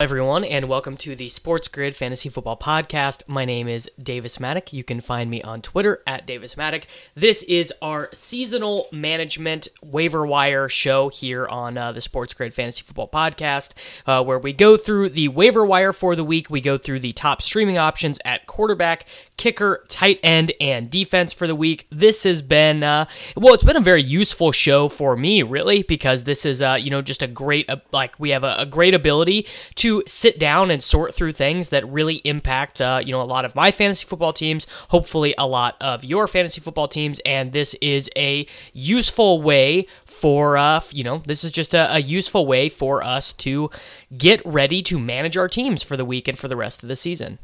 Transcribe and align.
Everyone, 0.00 0.44
and 0.44 0.68
welcome 0.68 0.96
to 0.98 1.16
the 1.16 1.28
Sports 1.28 1.66
Grid 1.66 1.96
Fantasy 1.96 2.28
Football 2.28 2.56
Podcast. 2.56 3.24
My 3.26 3.44
name 3.44 3.66
is 3.66 3.90
Davis 4.00 4.38
Mattek. 4.38 4.72
You 4.72 4.84
can 4.84 5.00
find 5.00 5.28
me 5.28 5.42
on 5.42 5.60
Twitter 5.60 6.04
at 6.06 6.24
Davis 6.24 6.54
Mattek. 6.54 6.84
This 7.16 7.42
is 7.42 7.72
our 7.82 8.08
seasonal 8.12 8.86
management 8.92 9.66
waiver 9.82 10.24
wire 10.24 10.68
show 10.68 11.08
here 11.08 11.48
on 11.48 11.76
uh, 11.76 11.90
the 11.90 12.00
Sports 12.00 12.32
Grid 12.32 12.54
Fantasy 12.54 12.84
Football 12.84 13.08
Podcast, 13.08 13.72
uh, 14.06 14.22
where 14.22 14.38
we 14.38 14.52
go 14.52 14.76
through 14.76 15.08
the 15.08 15.26
waiver 15.26 15.66
wire 15.66 15.92
for 15.92 16.14
the 16.14 16.22
week. 16.22 16.48
We 16.48 16.60
go 16.60 16.78
through 16.78 17.00
the 17.00 17.12
top 17.12 17.42
streaming 17.42 17.76
options 17.76 18.20
at 18.24 18.46
quarterback, 18.46 19.04
kicker, 19.36 19.84
tight 19.88 20.20
end, 20.22 20.52
and 20.60 20.88
defense 20.88 21.32
for 21.32 21.48
the 21.48 21.56
week. 21.56 21.88
This 21.90 22.22
has 22.22 22.40
been, 22.40 22.84
uh, 22.84 23.06
well, 23.36 23.52
it's 23.52 23.64
been 23.64 23.74
a 23.74 23.80
very 23.80 24.04
useful 24.04 24.52
show 24.52 24.88
for 24.88 25.16
me, 25.16 25.42
really, 25.42 25.82
because 25.82 26.22
this 26.22 26.46
is, 26.46 26.62
uh, 26.62 26.78
you 26.80 26.90
know, 26.90 27.02
just 27.02 27.20
a 27.20 27.26
great, 27.26 27.68
uh, 27.68 27.78
like, 27.90 28.14
we 28.20 28.30
have 28.30 28.44
a, 28.44 28.54
a 28.58 28.66
great 28.66 28.94
ability 28.94 29.44
to 29.74 29.87
to 29.88 30.02
sit 30.06 30.38
down 30.38 30.70
and 30.70 30.82
sort 30.82 31.14
through 31.14 31.32
things 31.32 31.70
that 31.70 31.88
really 31.88 32.16
impact, 32.16 32.78
uh, 32.80 33.00
you 33.02 33.10
know, 33.10 33.22
a 33.22 33.24
lot 33.24 33.46
of 33.46 33.54
my 33.54 33.70
fantasy 33.70 34.04
football 34.06 34.34
teams, 34.34 34.66
hopefully 34.90 35.34
a 35.38 35.46
lot 35.46 35.76
of 35.80 36.04
your 36.04 36.28
fantasy 36.28 36.60
football 36.60 36.88
teams, 36.88 37.20
and 37.24 37.54
this 37.54 37.74
is 37.80 38.10
a 38.14 38.46
useful 38.74 39.40
way 39.40 39.86
for, 40.04 40.58
uh, 40.58 40.82
you 40.90 41.02
know, 41.02 41.22
this 41.24 41.42
is 41.42 41.50
just 41.50 41.72
a, 41.72 41.94
a 41.94 42.00
useful 42.00 42.46
way 42.46 42.68
for 42.68 43.02
us 43.02 43.32
to 43.32 43.70
get 44.16 44.44
ready 44.44 44.82
to 44.82 44.98
manage 44.98 45.38
our 45.38 45.48
teams 45.48 45.82
for 45.82 45.96
the 45.96 46.04
week 46.04 46.28
and 46.28 46.38
for 46.38 46.48
the 46.48 46.56
rest 46.56 46.82
of 46.82 46.88
the 46.90 46.96
season. 46.96 47.38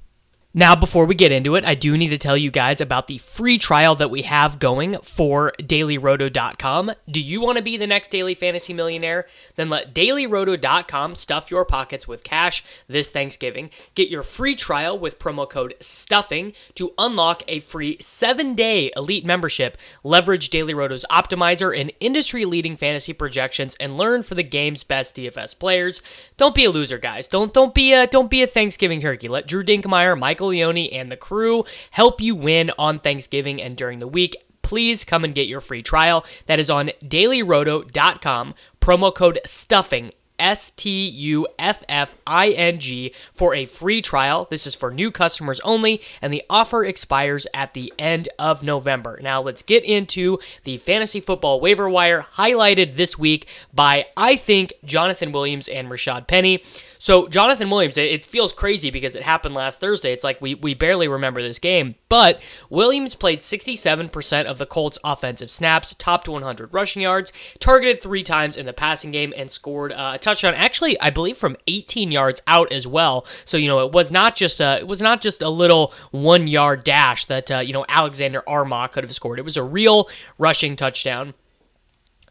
Now, 0.57 0.77
before 0.77 1.05
we 1.05 1.17
get 1.17 1.33
into 1.33 1.57
it, 1.57 1.65
I 1.65 1.75
do 1.75 1.99
need 1.99 2.11
to 2.11 2.17
tell 2.17 2.37
you 2.37 2.53
guys 2.53 2.81
about 2.81 3.09
the 3.09 3.19
free 3.19 3.59
trial 3.59 3.97
that 3.97 4.09
we 4.09 4.23
have 4.23 4.61
going 4.61 4.99
for 5.03 5.53
dailyroto.com. 5.59 6.93
Do 7.11 7.21
you 7.21 7.41
want 7.41 7.57
to 7.57 7.63
be 7.63 7.77
the 7.77 7.89
next 7.89 8.13
daily 8.13 8.37
fantasy 8.37 8.73
millionaire? 8.73 9.27
Then 9.57 9.69
let 9.69 9.93
dailyroto.com 9.93 11.17
stuff 11.17 11.51
your 11.51 11.65
pockets 11.65 12.07
with 12.07 12.23
cash 12.23 12.63
this 12.87 13.11
Thanksgiving. 13.11 13.71
Get 13.97 14.11
your 14.11 14.23
free 14.23 14.55
trial 14.55 14.97
with 14.97 15.19
promo 15.19 15.51
code 15.51 15.75
STUFFING 15.81 16.53
to 16.77 16.93
unlock 16.99 17.43
a 17.49 17.59
free 17.59 17.97
seven 17.99 18.55
day 18.55 18.93
elite 18.95 19.25
membership. 19.25 19.77
Leverage 20.05 20.51
Daily 20.51 20.73
Roto's 20.73 21.05
optimizer 21.11 21.77
and 21.77 21.91
industry 21.99 22.45
leading 22.45 22.77
fantasy 22.77 23.13
projections 23.13 23.75
and 23.81 23.97
learn 23.97 24.23
for 24.23 24.37
the 24.37 24.45
game's 24.45 24.85
best 24.85 25.17
DFS 25.17 25.59
players. 25.59 26.01
Don't 26.37 26.55
be 26.55 26.65
a 26.65 26.71
loser, 26.71 26.99
guys. 26.99 27.27
Don't 27.27 27.53
don't 27.53 27.75
be 27.75 27.93
a 27.93 28.07
don't 28.07 28.31
be 28.31 28.45
a 28.45 28.47
Thanksgiving 28.47 29.01
turkey. 29.01 29.27
Let 29.27 29.49
Drew 29.49 29.65
Dinkmeyer, 29.65 30.17
Michael 30.17 30.44
Leone 30.47 30.88
and 30.93 31.10
the 31.10 31.16
crew 31.16 31.65
help 31.91 32.21
you 32.21 32.34
win 32.34 32.71
on 32.78 32.99
Thanksgiving 32.99 33.60
and 33.60 33.77
during 33.77 33.99
the 33.99 34.09
week. 34.09 34.37
Please 34.62 35.05
come 35.05 35.25
and 35.25 35.34
get 35.34 35.47
your 35.47 35.60
free 35.60 35.82
trial. 35.82 36.25
That 36.47 36.59
is 36.59 36.71
on 36.71 36.91
dailyroto.com. 37.03 38.55
Promo 38.81 39.15
code 39.15 39.41
STUFFING 39.44 40.12
S 40.38 40.72
T 40.77 41.06
U 41.09 41.47
F 41.59 41.84
F 41.88 42.16
I 42.27 42.50
N 42.50 42.78
G 42.81 43.15
for 43.32 43.55
a 43.55 43.66
free 43.66 44.03
trial. 44.03 44.47
This 44.50 44.66
is 44.66 44.75
for 44.75 44.91
new 44.91 45.10
customers 45.10 45.60
only, 45.60 46.00
and 46.21 46.32
the 46.32 46.43
offer 46.50 46.84
expires 46.84 47.47
at 47.55 47.75
the 47.75 47.93
end 47.99 48.28
of 48.38 48.62
November. 48.62 49.19
Now, 49.22 49.41
let's 49.41 49.62
get 49.62 49.84
into 49.84 50.38
the 50.65 50.78
fantasy 50.78 51.21
football 51.21 51.61
waiver 51.61 51.88
wire 51.88 52.26
highlighted 52.34 52.97
this 52.97 53.19
week 53.19 53.47
by, 53.72 54.06
I 54.16 54.37
think, 54.37 54.72
Jonathan 54.84 55.32
Williams 55.32 55.69
and 55.69 55.88
Rashad 55.88 56.26
Penny. 56.26 56.62
So 57.05 57.29
Jonathan 57.29 57.69
Williams, 57.69 57.99
it, 57.99 58.25
feels 58.25 58.55
crazy 58.55 58.91
because 58.91 59.15
it 59.15 59.23
happened 59.23 59.55
last 59.55 59.79
Thursday. 59.79 60.15
It's 60.15 60.25
like 60.25 60.41
we, 60.41 60.55
we 60.55 60.73
barely 60.73 61.07
remember 61.07 61.43
this 61.43 61.59
game. 61.59 61.97
But 62.09 62.41
Williams 62.71 63.15
played 63.15 63.41
67% 63.41 64.47
of 64.47 64.57
the 64.57 64.65
Colts' 64.65 64.99
offensive 65.05 65.51
snaps, 65.51 65.95
topped 65.99 66.29
100 66.29 66.73
rushing 66.73 67.03
yards, 67.03 67.31
targeted 67.59 68.01
three 68.01 68.23
times 68.23 68.57
in 68.57 68.65
the 68.65 68.73
passing 68.73 69.11
game, 69.11 69.35
and 69.37 69.51
scored 69.51 69.93
uh, 69.93 70.13
a 70.15 70.19
touchdown. 70.19 70.55
Actually, 70.55 70.99
I 70.99 71.11
believe 71.11 71.37
from 71.37 71.59
18 71.67 72.11
yards 72.11 72.41
out 72.47 72.73
as 72.73 72.87
well. 72.87 73.27
So 73.45 73.59
you 73.59 73.69
know 73.69 73.85
it 73.85 73.93
was 73.93 74.11
not 74.11 74.35
just 74.35 74.59
a 74.63 74.79
it 74.79 74.87
was 74.87 75.03
not 75.03 75.21
just 75.21 75.43
a 75.43 75.51
little 75.51 75.93
one 76.11 76.49
yard 76.49 76.85
dash 76.85 77.27
that 77.27 77.51
uh, 77.51 77.59
you 77.59 77.75
know 77.75 77.85
Alexander 77.87 78.43
Armah 78.49 78.91
could 78.91 79.05
have 79.05 79.15
scored. 79.15 79.39
It 79.39 79.45
was 79.45 79.59
a 79.59 79.63
real 79.63 80.09
rushing 80.39 80.75
touchdown. 80.75 81.35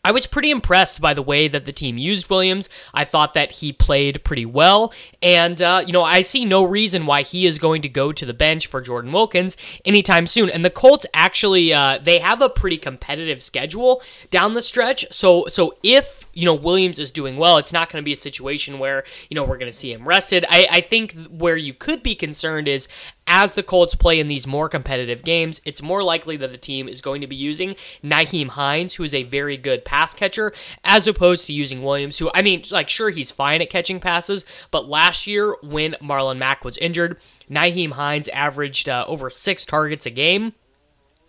I 0.05 0.11
was 0.11 0.25
pretty 0.25 0.51
impressed 0.51 0.99
by 0.99 1.13
the 1.13 1.21
way 1.21 1.47
that 1.47 1.63
the 1.63 1.71
team 1.71 1.97
used 1.97 2.29
Williams. 2.29 2.67
I 2.93 3.05
thought 3.05 3.33
that 3.35 3.53
he 3.53 3.71
played 3.71 4.25
pretty 4.25 4.45
well. 4.45 4.93
And, 5.21 5.61
uh, 5.61 5.81
you 5.85 5.93
know, 5.93 6.03
I 6.03 6.23
see 6.23 6.43
no 6.43 6.65
reason 6.65 7.05
why 7.05 7.21
he 7.21 7.45
is 7.45 7.57
going 7.57 7.81
to 7.83 7.89
go 7.89 8.11
to 8.11 8.25
the 8.25 8.33
bench 8.33 8.67
for 8.67 8.81
Jordan 8.81 9.13
Wilkins 9.13 9.55
anytime 9.85 10.27
soon. 10.27 10.49
And 10.49 10.65
the 10.65 10.69
Colts 10.69 11.05
actually, 11.13 11.73
uh, 11.73 11.99
they 12.03 12.19
have 12.19 12.41
a 12.41 12.49
pretty 12.49 12.77
competitive 12.77 13.41
schedule 13.41 14.01
down 14.29 14.55
the 14.55 14.61
stretch. 14.61 15.05
So, 15.09 15.45
so 15.47 15.77
if, 15.83 16.22
you 16.33 16.45
know, 16.45 16.53
Williams 16.53 16.99
is 16.99 17.11
doing 17.11 17.37
well, 17.37 17.57
it's 17.57 17.73
not 17.73 17.89
going 17.89 18.01
to 18.01 18.05
be 18.05 18.13
a 18.13 18.17
situation 18.17 18.79
where, 18.79 19.03
you 19.29 19.35
know, 19.35 19.43
we're 19.43 19.57
going 19.57 19.71
to 19.71 19.77
see 19.77 19.93
him 19.93 20.07
rested. 20.07 20.45
I, 20.49 20.67
I 20.69 20.81
think 20.81 21.15
where 21.27 21.57
you 21.57 21.73
could 21.73 22.03
be 22.03 22.15
concerned 22.15 22.67
is 22.67 22.87
as 23.27 23.53
the 23.53 23.63
Colts 23.63 23.95
play 23.95 24.19
in 24.19 24.27
these 24.27 24.45
more 24.45 24.67
competitive 24.67 25.23
games, 25.23 25.61
it's 25.63 25.81
more 25.81 26.03
likely 26.03 26.35
that 26.37 26.51
the 26.51 26.57
team 26.57 26.89
is 26.89 27.01
going 27.01 27.21
to 27.21 27.27
be 27.27 27.35
using 27.35 27.75
Nyheim 28.03 28.49
Hines, 28.49 28.95
who 28.95 29.03
is 29.03 29.13
a 29.13 29.23
very 29.23 29.57
good 29.57 29.85
pass 29.85 30.13
catcher, 30.13 30.53
as 30.83 31.07
opposed 31.07 31.45
to 31.47 31.53
using 31.53 31.83
Williams, 31.83 32.17
who, 32.17 32.29
I 32.33 32.41
mean, 32.41 32.63
like, 32.71 32.89
sure, 32.89 33.11
he's 33.11 33.31
fine 33.31 33.61
at 33.61 33.69
catching 33.69 33.99
passes, 33.99 34.43
but 34.71 34.89
last 34.89 35.27
year 35.27 35.55
when 35.61 35.95
Marlon 36.01 36.37
Mack 36.37 36.65
was 36.65 36.77
injured, 36.77 37.17
Nyheim 37.49 37.91
Hines 37.91 38.27
averaged 38.29 38.89
uh, 38.89 39.05
over 39.07 39.29
six 39.29 39.65
targets 39.65 40.05
a 40.05 40.09
game 40.09 40.53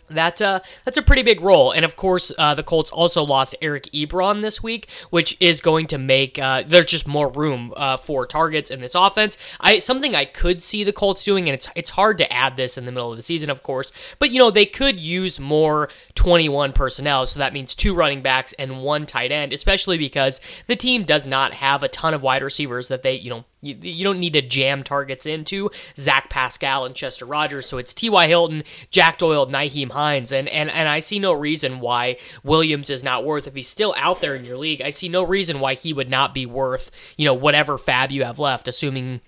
that 0.08 0.40
uh, 0.40 0.60
that's 0.84 0.96
a 0.96 1.02
pretty 1.02 1.22
big 1.22 1.40
role, 1.40 1.72
and 1.72 1.84
of 1.84 1.96
course, 1.96 2.32
uh, 2.38 2.54
the 2.54 2.62
Colts 2.62 2.90
also 2.90 3.22
lost 3.22 3.54
Eric 3.60 3.84
Ebron 3.92 4.42
this 4.42 4.62
week, 4.62 4.88
which 5.10 5.36
is 5.40 5.60
going 5.60 5.86
to 5.88 5.98
make 5.98 6.38
uh, 6.38 6.62
there's 6.66 6.86
just 6.86 7.06
more 7.06 7.28
room 7.30 7.72
uh, 7.76 7.96
for 7.96 8.26
targets 8.26 8.70
in 8.70 8.80
this 8.80 8.94
offense. 8.94 9.36
I 9.60 9.78
something 9.78 10.14
I 10.14 10.24
could 10.24 10.62
see 10.62 10.84
the 10.84 10.92
Colts 10.92 11.24
doing, 11.24 11.48
and 11.48 11.54
it's 11.54 11.68
it's 11.74 11.90
hard 11.90 12.18
to 12.18 12.32
add 12.32 12.56
this 12.56 12.76
in 12.76 12.84
the 12.84 12.92
middle 12.92 13.10
of 13.10 13.16
the 13.16 13.22
season, 13.22 13.50
of 13.50 13.62
course, 13.62 13.92
but 14.18 14.30
you 14.30 14.38
know 14.38 14.50
they 14.50 14.66
could 14.66 15.00
use 15.00 15.40
more 15.40 15.88
21 16.14 16.72
personnel, 16.72 17.26
so 17.26 17.38
that 17.38 17.52
means 17.52 17.74
two 17.74 17.94
running 17.94 18.22
backs 18.22 18.52
and 18.58 18.82
one 18.82 19.06
tight 19.06 19.32
end, 19.32 19.52
especially 19.52 19.98
because 19.98 20.40
the 20.66 20.76
team 20.76 21.04
does 21.04 21.26
not 21.26 21.54
have 21.54 21.82
a 21.82 21.88
ton 21.88 22.14
of 22.14 22.22
wide 22.22 22.42
receivers 22.42 22.88
that 22.88 23.02
they 23.02 23.14
you 23.14 23.30
know 23.30 23.44
you, 23.64 23.76
you 23.80 24.04
don't 24.04 24.20
need 24.20 24.34
to 24.34 24.42
jam 24.42 24.82
targets 24.82 25.26
into 25.26 25.70
Zach 25.96 26.30
Pascal 26.30 26.84
and 26.84 26.94
Chester 26.94 27.24
Rogers. 27.24 27.66
So 27.66 27.78
it's 27.78 27.94
T.Y. 27.94 28.26
Hilton, 28.26 28.64
Jack 28.90 29.18
Doyle, 29.18 29.46
Nyheim 29.46 29.90
Hines. 29.90 30.32
And, 30.32 30.48
and, 30.48 30.70
and 30.70 30.88
I 30.88 31.00
see 31.00 31.18
no 31.18 31.32
reason 31.32 31.80
why 31.80 32.16
Williams 32.42 32.90
is 32.90 33.02
not 33.02 33.24
worth, 33.24 33.46
if 33.46 33.54
he's 33.54 33.68
still 33.68 33.94
out 33.96 34.20
there 34.20 34.34
in 34.34 34.44
your 34.44 34.56
league, 34.56 34.82
I 34.82 34.90
see 34.90 35.08
no 35.08 35.22
reason 35.22 35.60
why 35.60 35.74
he 35.74 35.92
would 35.92 36.10
not 36.10 36.34
be 36.34 36.46
worth, 36.46 36.90
you 37.16 37.24
know, 37.24 37.34
whatever 37.34 37.78
fab 37.78 38.12
you 38.12 38.24
have 38.24 38.38
left, 38.38 38.68
assuming 38.68 39.20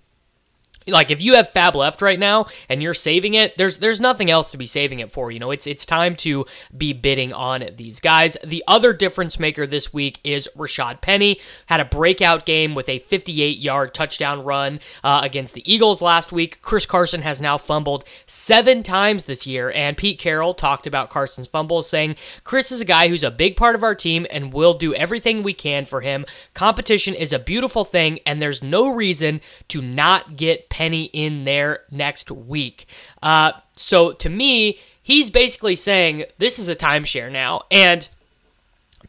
like 0.88 1.10
if 1.10 1.20
you 1.22 1.34
have 1.34 1.50
fab 1.50 1.76
left 1.76 2.02
right 2.02 2.18
now 2.18 2.46
and 2.68 2.82
you're 2.82 2.94
saving 2.94 3.34
it 3.34 3.56
there's 3.56 3.78
there's 3.78 4.00
nothing 4.00 4.30
else 4.30 4.50
to 4.50 4.56
be 4.56 4.66
saving 4.66 4.98
it 4.98 5.12
for 5.12 5.30
you 5.30 5.40
know? 5.40 5.50
It's 5.50 5.66
it's 5.66 5.86
time 5.86 6.16
to 6.16 6.46
be 6.76 6.92
bidding 6.92 7.32
on 7.32 7.68
these 7.76 8.00
guys. 8.00 8.36
The 8.42 8.64
other 8.66 8.92
difference 8.92 9.38
maker 9.38 9.66
this 9.66 9.92
week 9.92 10.18
is 10.24 10.48
Rashad 10.56 11.00
Penny. 11.00 11.38
Had 11.66 11.80
a 11.80 11.84
breakout 11.84 12.46
game 12.46 12.74
with 12.74 12.88
a 12.88 13.00
58 13.00 13.58
yard 13.58 13.94
touchdown 13.94 14.42
run 14.42 14.80
uh, 15.04 15.20
against 15.22 15.54
the 15.54 15.70
Eagles 15.70 16.00
last 16.00 16.32
week. 16.32 16.62
Chris 16.62 16.86
Carson 16.86 17.22
has 17.22 17.40
now 17.40 17.58
fumbled 17.58 18.04
seven 18.26 18.82
times 18.82 19.24
this 19.24 19.46
year 19.46 19.70
and 19.72 19.96
Pete 19.96 20.18
Carroll 20.18 20.54
talked 20.54 20.86
about 20.86 21.10
Carson's 21.10 21.46
fumbles 21.46 21.88
saying 21.88 22.16
Chris 22.44 22.72
is 22.72 22.80
a 22.80 22.86
guy 22.86 23.08
who's 23.08 23.22
a 23.22 23.30
big 23.30 23.56
part 23.56 23.74
of 23.74 23.82
our 23.82 23.94
team 23.94 24.26
and 24.30 24.52
we'll 24.52 24.74
do 24.74 24.94
everything 24.94 25.42
we 25.42 25.52
can 25.52 25.84
for 25.84 26.00
him. 26.00 26.24
Competition 26.54 27.14
is 27.14 27.32
a 27.32 27.38
beautiful 27.38 27.84
thing 27.84 28.20
and 28.24 28.40
there's 28.40 28.62
no 28.62 28.88
reason 28.88 29.40
to 29.68 29.82
not 29.82 30.36
get 30.36 30.70
Penny 30.76 31.04
in 31.14 31.46
there 31.46 31.84
next 31.90 32.30
week. 32.30 32.86
Uh, 33.22 33.52
so 33.76 34.12
to 34.12 34.28
me, 34.28 34.78
he's 35.02 35.30
basically 35.30 35.74
saying 35.74 36.26
this 36.36 36.58
is 36.58 36.68
a 36.68 36.76
timeshare 36.76 37.32
now. 37.32 37.62
And 37.70 38.06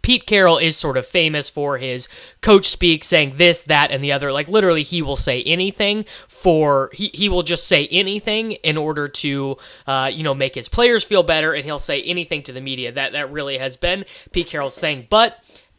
Pete 0.01 0.25
Carroll 0.25 0.59
is 0.59 0.77
sort 0.77 0.95
of 0.95 1.05
famous 1.05 1.49
for 1.49 1.77
his 1.77 2.07
coach 2.39 2.69
speak 2.69 3.03
saying 3.03 3.33
this, 3.35 3.63
that, 3.63 3.91
and 3.91 4.01
the 4.01 4.13
other. 4.13 4.31
Like 4.31 4.47
literally, 4.47 4.83
he 4.83 5.01
will 5.01 5.17
say 5.17 5.43
anything 5.43 6.05
for 6.29 6.89
he, 6.93 7.09
he 7.13 7.27
will 7.27 7.43
just 7.43 7.67
say 7.67 7.85
anything 7.87 8.53
in 8.53 8.77
order 8.77 9.09
to 9.09 9.57
uh, 9.87 10.09
you 10.13 10.23
know 10.23 10.33
make 10.33 10.55
his 10.55 10.69
players 10.69 11.03
feel 11.03 11.21
better, 11.21 11.51
and 11.51 11.65
he'll 11.65 11.79
say 11.79 12.01
anything 12.03 12.43
to 12.43 12.53
the 12.53 12.61
media. 12.61 12.93
That 12.93 13.11
that 13.11 13.29
really 13.29 13.57
has 13.57 13.75
been 13.75 14.05
Pete 14.31 14.47
Carroll's 14.47 14.79
thing. 14.79 15.05
But 15.09 15.37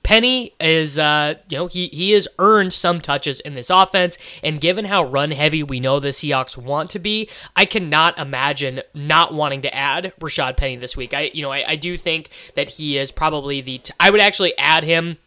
Penny 0.09 0.55
is, 0.59 0.99
uh, 0.99 1.35
you 1.51 1.59
know, 1.59 1.67
he 1.67 1.89
he 1.89 2.13
has 2.13 2.27
earned 2.39 2.73
some 2.73 3.03
touches 3.03 3.41
in 3.41 3.55
this 3.55 3.69
offense, 3.69 4.17
and 4.43 4.59
given 4.59 4.87
how 4.87 5.05
run 5.05 5.33
heavy 5.33 5.63
we 5.63 5.81
know 5.81 6.01
the 6.01 6.09
Seahawks 6.09 6.57
want 6.57 6.89
to 6.93 6.99
be, 6.99 7.29
I 7.55 7.67
cannot 7.67 8.19
imagine 8.19 8.81
not 8.95 9.35
wanting 9.35 9.61
to 9.61 9.75
add 9.75 10.15
Rashad 10.19 10.57
Penny 10.57 10.77
this 10.77 10.97
week. 10.97 11.13
I, 11.13 11.31
you 11.35 11.43
know, 11.43 11.53
I, 11.53 11.73
I 11.73 11.77
do 11.77 11.99
think 11.99 12.31
that 12.55 12.71
he 12.71 12.97
is 12.97 13.13
probably 13.13 13.61
the. 13.61 13.77
T- 13.77 13.93
I 14.01 14.09
would 14.09 14.23
actually 14.23 14.57
add 14.57 14.83
him 14.83 15.19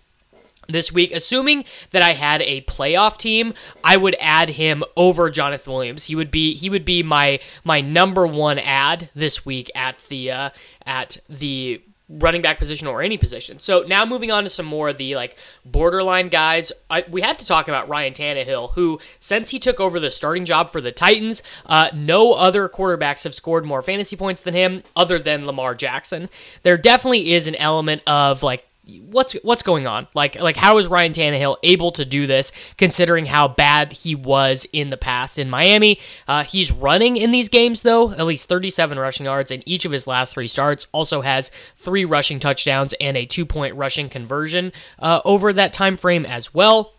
this 0.68 0.92
week. 0.92 1.12
Assuming 1.12 1.64
that 1.92 2.02
I 2.02 2.14
had 2.14 2.42
a 2.42 2.62
playoff 2.62 3.18
team, 3.18 3.54
I 3.84 3.98
would 3.98 4.16
add 4.20 4.50
him 4.50 4.82
over 4.98 5.30
Jonathan 5.30 5.74
Williams. 5.74 6.06
He 6.06 6.16
would 6.16 6.32
be 6.32 6.56
he 6.56 6.72
would 6.72 6.86
be 6.86 7.04
my 7.04 7.40
my 7.64 7.82
number 7.82 8.26
one 8.26 8.58
ad 8.58 9.12
this 9.14 9.46
week 9.46 9.70
at 9.76 10.00
the 10.10 10.32
uh, 10.32 10.50
at 10.88 11.18
the 11.30 11.84
running 12.20 12.42
back 12.42 12.60
position 12.60 12.88
or 12.88 13.02
any 13.02 13.18
position. 13.18 13.60
So 13.60 13.84
now 13.88 14.06
moving 14.06 14.32
on 14.32 14.44
to 14.44 14.50
some 14.50 14.66
more 14.66 14.90
of 14.90 14.98
the 14.98 15.16
like 15.16 15.38
borderline 15.66 16.30
guys, 16.30 16.72
I, 16.90 17.06
we 17.10 17.22
have 17.22 17.38
to 17.38 17.46
talk 17.46 17.68
about 17.68 17.88
Ryan 17.88 18.14
Tannehill, 18.14 18.74
who 18.74 19.00
since 19.20 19.50
he 19.50 19.60
took 19.60 19.80
over 19.80 20.00
the 20.00 20.12
starting 20.12 20.46
job 20.46 20.72
for 20.72 20.82
the 20.82 20.92
Titans, 20.92 21.42
uh, 21.66 21.90
no 21.94 22.34
other 22.34 22.68
quarterbacks 22.68 23.24
have 23.24 23.36
scored 23.36 23.66
more 23.66 23.82
fantasy 23.82 24.16
points 24.16 24.42
than 24.42 24.54
him, 24.54 24.84
other 24.96 25.20
than 25.20 25.46
Lamar 25.46 25.76
Jackson. 25.76 26.30
There 26.64 26.78
definitely 26.78 27.34
is 27.34 27.48
an 27.48 27.56
element 27.56 28.02
of 28.06 28.44
like 28.44 28.66
what's 29.00 29.34
what's 29.44 29.64
going 29.64 29.88
on? 29.88 30.08
Like 30.14 30.40
like 30.40 30.58
how 30.58 30.78
is 30.78 30.88
Ryan 30.88 31.14
Tannehill 31.14 31.58
able 31.64 31.92
to 31.94 32.06
do 32.06 32.28
this 32.28 32.52
considering 32.78 33.26
how 33.26 33.48
bad 33.48 33.94
he 33.94 34.16
was 34.16 34.66
in 34.74 34.90
the 34.90 34.98
past 34.98 35.40
in 35.40 35.50
Miami? 35.50 36.00
Uh, 36.28 36.44
he's 36.44 36.72
running 36.72 37.18
in 37.18 37.32
these 37.32 37.50
games 37.50 37.82
though, 37.82 38.12
at 38.12 38.26
least 38.26 38.48
37 38.48 38.98
rushing 39.00 39.26
yards 39.26 39.52
in 39.52 39.64
each 39.66 39.86
of 39.86 39.92
his 39.92 40.08
last 40.08 40.34
three 40.34 40.48
starts. 40.48 40.88
Also 40.92 41.22
has 41.22 41.52
three 41.78 42.06
rushing 42.06 42.40
touchdowns 42.40 42.94
and 43.00 43.18
a 43.18 43.26
two 43.26 43.46
point 43.46 43.76
rushing 43.76 44.10
conversion 44.10 44.72
uh, 45.00 45.22
over 45.26 45.54
that 45.54 45.74
time 45.74 45.98
frame 45.98 46.26
as 46.26 46.54
well. 46.54 46.94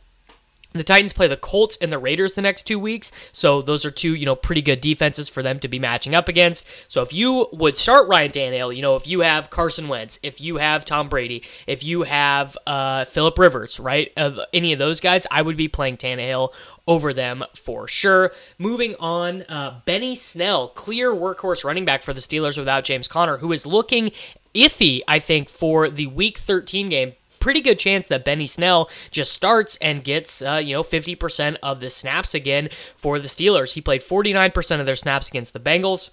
The 0.72 0.84
Titans 0.84 1.12
play 1.12 1.28
the 1.28 1.36
Colts 1.36 1.76
and 1.80 1.92
the 1.92 1.98
Raiders 1.98 2.34
the 2.34 2.42
next 2.42 2.62
two 2.62 2.78
weeks, 2.78 3.12
so 3.32 3.60
those 3.60 3.84
are 3.84 3.90
two, 3.90 4.14
you 4.14 4.24
know, 4.24 4.34
pretty 4.34 4.62
good 4.62 4.80
defenses 4.80 5.28
for 5.28 5.42
them 5.42 5.58
to 5.60 5.68
be 5.68 5.78
matching 5.78 6.14
up 6.14 6.28
against. 6.28 6.66
So 6.88 7.02
if 7.02 7.12
you 7.12 7.48
would 7.52 7.76
start 7.76 8.08
Ryan 8.08 8.32
Tannehill, 8.32 8.74
you 8.74 8.82
know, 8.82 8.96
if 8.96 9.06
you 9.06 9.20
have 9.20 9.50
Carson 9.50 9.88
Wentz, 9.88 10.18
if 10.22 10.40
you 10.40 10.56
have 10.56 10.84
Tom 10.84 11.08
Brady, 11.08 11.42
if 11.66 11.84
you 11.84 12.02
have 12.02 12.56
uh, 12.66 13.04
Philip 13.04 13.38
Rivers, 13.38 13.78
right, 13.78 14.10
uh, 14.16 14.44
any 14.54 14.72
of 14.72 14.78
those 14.78 15.00
guys, 15.00 15.26
I 15.30 15.42
would 15.42 15.56
be 15.56 15.68
playing 15.68 15.98
Tannehill 15.98 16.52
over 16.86 17.12
them 17.12 17.44
for 17.54 17.86
sure. 17.86 18.32
Moving 18.58 18.94
on, 18.98 19.42
uh, 19.42 19.80
Benny 19.84 20.16
Snell, 20.16 20.68
clear 20.68 21.12
workhorse 21.12 21.64
running 21.64 21.84
back 21.84 22.02
for 22.02 22.12
the 22.12 22.20
Steelers 22.20 22.56
without 22.56 22.84
James 22.84 23.08
Conner, 23.08 23.38
who 23.38 23.52
is 23.52 23.66
looking 23.66 24.10
iffy, 24.54 25.00
I 25.06 25.18
think, 25.18 25.48
for 25.48 25.88
the 25.88 26.06
Week 26.06 26.38
13 26.38 26.88
game 26.88 27.12
pretty 27.42 27.60
good 27.60 27.78
chance 27.78 28.06
that 28.06 28.24
Benny 28.24 28.46
Snell 28.46 28.88
just 29.10 29.32
starts 29.32 29.76
and 29.82 30.04
gets, 30.04 30.42
uh, 30.42 30.60
you 30.64 30.72
know, 30.72 30.84
50% 30.84 31.56
of 31.60 31.80
the 31.80 31.90
snaps 31.90 32.34
again 32.34 32.68
for 32.96 33.18
the 33.18 33.26
Steelers. 33.26 33.72
He 33.72 33.80
played 33.80 34.00
49% 34.00 34.78
of 34.78 34.86
their 34.86 34.94
snaps 34.94 35.28
against 35.28 35.52
the 35.52 35.58
Bengals 35.58 36.10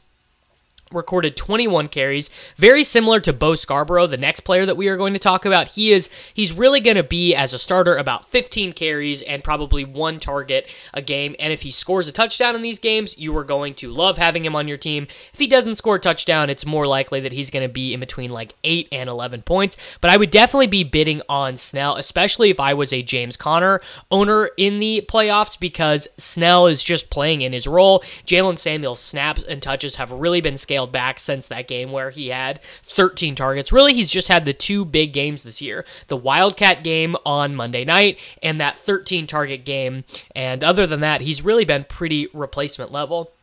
recorded 0.92 1.38
21 1.38 1.88
carries 1.88 2.30
very 2.58 2.84
similar 2.84 3.20
to 3.20 3.34
Bo 3.34 3.56
Scarborough 3.56 4.08
the 4.08 4.18
next 4.18 4.42
player 4.42 4.66
that 4.66 4.78
we 4.78 4.88
are 4.88 4.98
going 4.98 5.14
to 5.14 5.20
talk 5.20 5.46
about. 5.46 5.70
He 5.70 5.92
is 5.92 6.10
he's 6.34 6.52
really 6.52 6.80
going 6.80 6.96
to 6.96 7.04
be 7.04 7.36
as 7.36 7.54
a 7.54 7.60
starter 7.60 7.96
about 7.98 8.28
15 8.30 8.74
carries 8.74 9.22
and 9.22 9.44
probably 9.44 9.86
one 9.86 10.20
target 10.20 10.68
a 10.94 11.02
game. 11.02 11.36
And 11.40 11.54
if 11.54 11.62
he 11.62 11.72
scores 11.72 12.08
a 12.08 12.12
touchdown 12.12 12.56
in 12.56 12.62
these 12.62 12.80
games 12.80 13.18
you 13.18 13.36
are 13.38 13.44
going 13.44 13.76
to 13.76 13.92
love 13.92 14.18
having 14.18 14.46
him 14.46 14.56
on 14.56 14.68
your 14.68 14.78
team. 14.78 15.08
If 15.34 15.40
he 15.40 15.48
doesn't 15.48 15.76
score 15.76 15.96
a 15.96 16.00
touchdown 16.00 16.50
it's 16.50 16.66
more 16.66 16.88
likely 16.88 17.20
that 17.22 17.34
he's 17.34 17.52
going 17.52 17.68
to 17.68 17.74
be 17.74 17.94
in 17.94 18.00
between 18.00 18.32
like 18.32 18.56
8 18.64 18.88
and 18.92 19.10
11 19.10 19.44
points. 19.44 19.78
But 20.02 20.12
I 20.12 20.18
would 20.18 20.32
definitely 20.32 20.68
be 20.68 20.84
bidding 20.84 21.22
on 21.30 21.58
Snell 21.58 21.96
especially 21.96 22.50
if 22.50 22.60
I 22.60 22.74
was 22.74 22.92
a 22.92 23.04
James 23.04 23.38
Conner 23.38 23.82
owner 24.10 24.50
in 24.58 24.80
the 24.80 25.06
playoffs 25.08 25.60
because 25.60 26.08
Snell 26.18 26.68
is 26.68 26.84
just 26.84 27.10
playing 27.10 27.42
in 27.42 27.54
his 27.54 27.68
role. 27.68 28.04
Jaylen 28.26 28.58
Samuels 28.58 29.00
snaps 29.00 29.44
and 29.44 29.62
touches 29.62 29.96
have 29.96 30.12
really 30.12 30.42
been 30.42 30.58
scaled 30.58 30.79
scaled 30.80 30.92
back 30.94 31.20
since 31.20 31.48
that 31.48 31.68
game 31.68 31.92
where 31.92 32.10
he 32.10 32.30
had 32.30 32.62
13 32.84 33.36
targets. 33.36 33.74
Really, 33.74 33.94
he's 33.94 34.10
just 34.10 34.30
had 34.30 34.46
the 34.46 34.54
two 34.54 34.86
big 34.86 35.12
games 35.12 35.44
this 35.44 35.62
year 35.62 35.84
the 36.08 36.16
Wildcat 36.16 36.86
game 36.86 37.18
on 37.26 37.54
Monday 37.54 37.84
night 37.84 38.18
and 38.42 38.62
that 38.62 38.80
13 38.80 39.28
target 39.28 39.66
game. 39.66 40.06
And 40.34 40.64
other 40.64 40.88
than 40.88 41.02
that, 41.02 41.20
he's 41.20 41.44
really 41.44 41.66
been 41.66 41.84
pretty 41.84 42.30
replacement 42.34 42.94
level. 42.94 43.34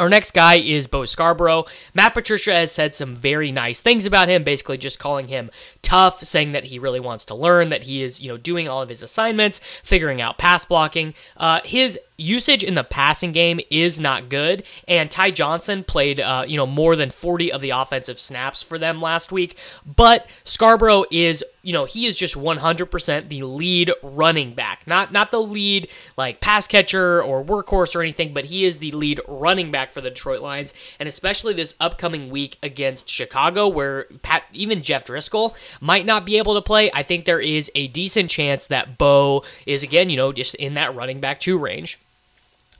Our 0.00 0.08
next 0.08 0.30
guy 0.30 0.54
is 0.54 0.86
Bo 0.86 1.04
Scarborough. 1.04 1.66
Matt 1.92 2.14
Patricia 2.14 2.54
has 2.54 2.72
said 2.72 2.94
some 2.94 3.14
very 3.14 3.52
nice 3.52 3.82
things 3.82 4.06
about 4.06 4.30
him, 4.30 4.44
basically 4.44 4.78
just 4.78 4.98
calling 4.98 5.28
him 5.28 5.50
tough, 5.82 6.24
saying 6.24 6.52
that 6.52 6.64
he 6.64 6.78
really 6.78 7.00
wants 7.00 7.26
to 7.26 7.34
learn, 7.34 7.68
that 7.68 7.82
he 7.82 8.02
is, 8.02 8.18
you 8.18 8.28
know, 8.28 8.38
doing 8.38 8.66
all 8.66 8.80
of 8.80 8.88
his 8.88 9.02
assignments, 9.02 9.60
figuring 9.82 10.22
out 10.22 10.38
pass 10.38 10.64
blocking. 10.64 11.12
Uh, 11.36 11.60
his 11.66 11.98
usage 12.16 12.64
in 12.64 12.76
the 12.76 12.84
passing 12.84 13.32
game 13.32 13.60
is 13.70 14.00
not 14.00 14.30
good, 14.30 14.62
and 14.88 15.10
Ty 15.10 15.32
Johnson 15.32 15.84
played, 15.84 16.18
uh, 16.18 16.46
you 16.48 16.56
know, 16.56 16.66
more 16.66 16.96
than 16.96 17.10
40 17.10 17.52
of 17.52 17.60
the 17.60 17.70
offensive 17.70 18.18
snaps 18.18 18.62
for 18.62 18.78
them 18.78 19.02
last 19.02 19.30
week. 19.30 19.58
But 19.84 20.26
Scarborough 20.44 21.04
is, 21.10 21.44
you 21.62 21.72
know, 21.72 21.84
he 21.84 22.06
is 22.06 22.16
just 22.16 22.34
100% 22.34 23.28
the 23.28 23.42
lead 23.42 23.92
running 24.02 24.54
back, 24.54 24.86
not 24.86 25.12
not 25.12 25.30
the 25.30 25.42
lead 25.42 25.88
like 26.16 26.40
pass 26.40 26.66
catcher 26.66 27.22
or 27.22 27.44
workhorse 27.44 27.94
or 27.94 28.02
anything, 28.02 28.32
but 28.32 28.46
he 28.46 28.64
is 28.64 28.78
the 28.78 28.92
lead 28.92 29.20
running 29.28 29.70
back 29.70 29.92
for 29.92 30.00
the 30.00 30.10
Detroit 30.10 30.40
Lions, 30.40 30.72
and 30.98 31.08
especially 31.08 31.52
this 31.52 31.74
upcoming 31.80 32.30
week 32.30 32.58
against 32.62 33.08
Chicago, 33.08 33.68
where 33.68 34.04
Pat, 34.22 34.44
even 34.52 34.82
Jeff 34.82 35.04
Driskel 35.04 35.54
might 35.80 36.06
not 36.06 36.24
be 36.24 36.38
able 36.38 36.54
to 36.54 36.62
play. 36.62 36.90
I 36.94 37.02
think 37.02 37.24
there 37.24 37.40
is 37.40 37.70
a 37.74 37.88
decent 37.88 38.30
chance 38.30 38.66
that 38.68 38.96
Bo 38.96 39.44
is 39.66 39.82
again, 39.82 40.08
you 40.08 40.16
know, 40.16 40.32
just 40.32 40.54
in 40.54 40.74
that 40.74 40.94
running 40.94 41.20
back 41.20 41.40
two 41.40 41.58
range. 41.58 41.98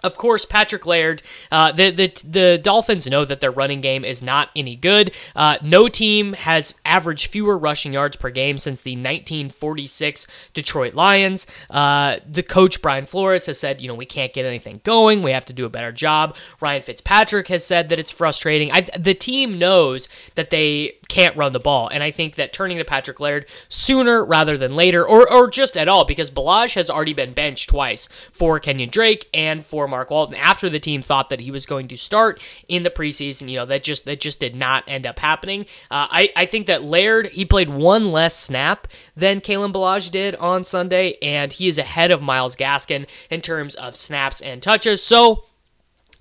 Of 0.02 0.16
course, 0.16 0.44
Patrick 0.44 0.86
Laird. 0.86 1.22
Uh, 1.50 1.72
the 1.72 1.90
the 1.90 2.22
the 2.24 2.60
Dolphins 2.62 3.06
know 3.06 3.24
that 3.24 3.40
their 3.40 3.50
running 3.50 3.80
game 3.80 4.04
is 4.04 4.22
not 4.22 4.50
any 4.56 4.76
good. 4.76 5.12
Uh, 5.36 5.58
no 5.62 5.88
team 5.88 6.32
has 6.34 6.74
averaged 6.90 7.28
fewer 7.28 7.56
rushing 7.56 7.92
yards 7.92 8.16
per 8.16 8.30
game 8.30 8.58
since 8.58 8.80
the 8.80 8.96
1946 8.96 10.26
Detroit 10.52 10.94
Lions. 10.94 11.46
Uh, 11.70 12.16
the 12.28 12.42
coach 12.42 12.82
Brian 12.82 13.06
Flores 13.06 13.46
has 13.46 13.58
said, 13.58 13.80
you 13.80 13.86
know, 13.86 13.94
we 13.94 14.04
can't 14.04 14.32
get 14.32 14.44
anything 14.44 14.80
going. 14.82 15.22
We 15.22 15.30
have 15.30 15.44
to 15.46 15.52
do 15.52 15.64
a 15.64 15.70
better 15.70 15.92
job. 15.92 16.36
Ryan 16.60 16.82
Fitzpatrick 16.82 17.48
has 17.48 17.64
said 17.64 17.88
that 17.88 18.00
it's 18.00 18.10
frustrating. 18.10 18.72
I, 18.72 18.82
the 18.98 19.14
team 19.14 19.58
knows 19.58 20.08
that 20.34 20.50
they 20.50 20.96
can't 21.08 21.36
run 21.36 21.52
the 21.52 21.60
ball, 21.60 21.88
and 21.88 22.02
I 22.02 22.10
think 22.10 22.36
that 22.36 22.52
turning 22.52 22.78
to 22.78 22.84
Patrick 22.84 23.20
Laird 23.20 23.46
sooner 23.68 24.24
rather 24.24 24.56
than 24.56 24.74
later, 24.74 25.06
or 25.06 25.30
or 25.30 25.50
just 25.50 25.76
at 25.76 25.88
all, 25.88 26.04
because 26.04 26.30
Ballage 26.30 26.74
has 26.74 26.88
already 26.88 27.12
been 27.12 27.34
benched 27.34 27.68
twice 27.70 28.08
for 28.32 28.58
Kenyan 28.60 28.90
Drake 28.90 29.28
and 29.34 29.66
for 29.66 29.86
Mark 29.86 30.10
Walton 30.10 30.36
after 30.36 30.68
the 30.68 30.80
team 30.80 31.02
thought 31.02 31.28
that 31.30 31.40
he 31.40 31.50
was 31.50 31.66
going 31.66 31.88
to 31.88 31.96
start 31.96 32.40
in 32.68 32.82
the 32.82 32.90
preseason. 32.90 33.50
You 33.50 33.58
know 33.58 33.66
that 33.66 33.82
just 33.82 34.04
that 34.04 34.20
just 34.20 34.40
did 34.40 34.54
not 34.54 34.84
end 34.86 35.06
up 35.06 35.18
happening. 35.18 35.62
Uh, 35.90 36.06
I 36.10 36.32
I 36.36 36.46
think 36.46 36.66
that 36.66 36.79
Laird 36.82 37.28
he 37.28 37.44
played 37.44 37.68
one 37.68 38.12
less 38.12 38.36
snap 38.36 38.88
than 39.16 39.40
Kalen 39.40 39.72
Ballage 39.72 40.10
did 40.10 40.34
on 40.36 40.64
Sunday, 40.64 41.16
and 41.22 41.52
he 41.52 41.68
is 41.68 41.78
ahead 41.78 42.10
of 42.10 42.22
Myles 42.22 42.56
Gaskin 42.56 43.06
in 43.30 43.40
terms 43.40 43.74
of 43.74 43.96
snaps 43.96 44.40
and 44.40 44.62
touches. 44.62 45.02
So 45.02 45.44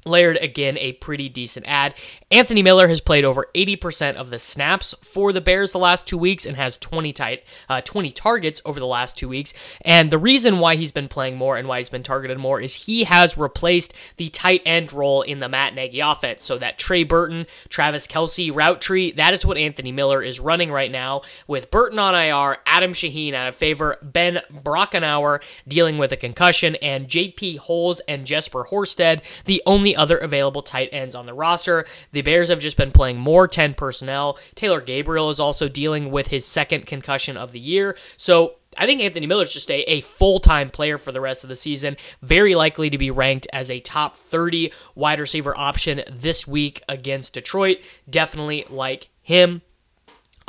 Laird, 0.06 0.38
again, 0.38 0.78
a 0.78 0.94
pretty 0.94 1.30
decent 1.30 1.66
ad. 1.68 1.94
Anthony 2.32 2.64
Miller 2.64 2.88
has 2.88 3.02
played 3.02 3.26
over 3.26 3.48
80% 3.54 4.16
of 4.16 4.30
the 4.30 4.40
snaps 4.40 4.96
for 5.02 5.34
the 5.34 5.42
Bears 5.42 5.72
the 5.72 5.80
last 5.80 6.08
two 6.08 6.18
weeks 6.18 6.46
and 6.46 6.56
has 6.56 6.78
20 6.78 7.12
tight, 7.12 7.44
uh, 7.68 7.82
20 7.82 8.12
targets 8.12 8.62
over 8.66 8.80
the 8.80 8.86
last 8.86 9.18
two 9.18 9.28
weeks. 9.28 9.54
And 9.82 10.10
the 10.12 10.18
reason 10.18 10.60
why 10.60 10.76
he's 10.76 10.92
been 10.92 11.08
playing 11.10 11.36
more 11.36 11.58
and 11.58 11.68
why 11.68 11.80
he's 11.80 11.90
been 11.90 12.04
targeted 12.04 12.38
more 12.38 12.62
is 12.62 12.74
he 12.74 13.04
has 13.04 13.38
replaced 13.38 13.94
the 14.18 14.30
tight 14.30 14.62
end 14.66 14.94
role 14.94 15.22
in 15.22 15.40
the 15.40 15.50
Matt 15.50 15.76
Nagy 15.76 16.00
offense. 16.00 16.44
So 16.44 16.58
that 16.58 16.80
Trey 16.80 17.04
Burton, 17.04 17.46
Travis 17.68 18.08
Kelce 18.08 18.56
route 18.56 18.82
tree, 18.82 19.12
that 19.12 19.34
is 19.34 19.46
what 19.46 19.58
Anthony 19.58 19.92
Miller 19.92 20.24
is 20.24 20.40
running 20.40 20.72
right 20.72 20.92
now 20.92 21.22
with 21.48 21.72
Burton 21.72 22.00
on 22.00 22.16
IR, 22.16 22.58
Adam 22.66 22.94
Shaheen 22.94 23.34
out 23.34 23.50
of 23.50 23.56
favor, 23.56 23.98
Ben 24.02 24.42
Braunecker 24.52 25.42
dealing 25.68 25.98
with 25.98 26.12
a 26.12 26.18
concussion, 26.18 26.76
and 26.76 27.08
JP 27.08 27.58
Holtz 27.58 28.02
and 28.08 28.26
Jesper 28.26 28.66
Horsted, 28.72 29.22
the 29.46 29.62
only 29.66 29.96
other 30.00 30.18
available 30.18 30.64
tight 30.64 30.90
ends 30.92 31.14
on 31.14 31.26
the 31.26 31.34
roster. 31.34 31.86
The 32.12 32.22
Bears 32.22 32.50
have 32.50 32.60
just 32.60 32.78
been 32.78 32.92
playing 32.92 33.18
more 33.18 33.48
10 33.48 33.76
personnel. 33.76 34.40
Taylor 34.56 34.82
Gabriel 34.82 35.30
is 35.30 35.40
also 35.40 35.68
dealing 35.68 36.10
with 36.10 36.28
his 36.28 36.46
second 36.46 36.88
concussion 36.88 37.38
of 37.38 37.52
the 37.52 37.60
year. 37.60 37.98
So 38.18 38.56
I 38.78 38.86
think 38.86 39.02
Anthony 39.02 39.28
Miller 39.28 39.44
is 39.44 39.54
just 39.54 39.70
a, 39.70 39.82
a 39.92 40.02
full 40.02 40.40
time 40.40 40.70
player 40.70 40.98
for 40.98 41.12
the 41.12 41.22
rest 41.22 41.44
of 41.44 41.50
the 41.50 41.56
season. 41.56 41.98
Very 42.22 42.56
likely 42.56 42.90
to 42.90 42.98
be 42.98 43.12
ranked 43.12 43.48
as 43.52 43.70
a 43.70 43.82
top 43.82 44.16
30 44.16 44.72
wide 44.96 45.20
receiver 45.20 45.58
option 45.58 46.02
this 46.10 46.48
week 46.48 46.82
against 46.88 47.34
Detroit. 47.34 47.80
Definitely 48.10 48.66
like 48.70 49.10
him. 49.22 49.62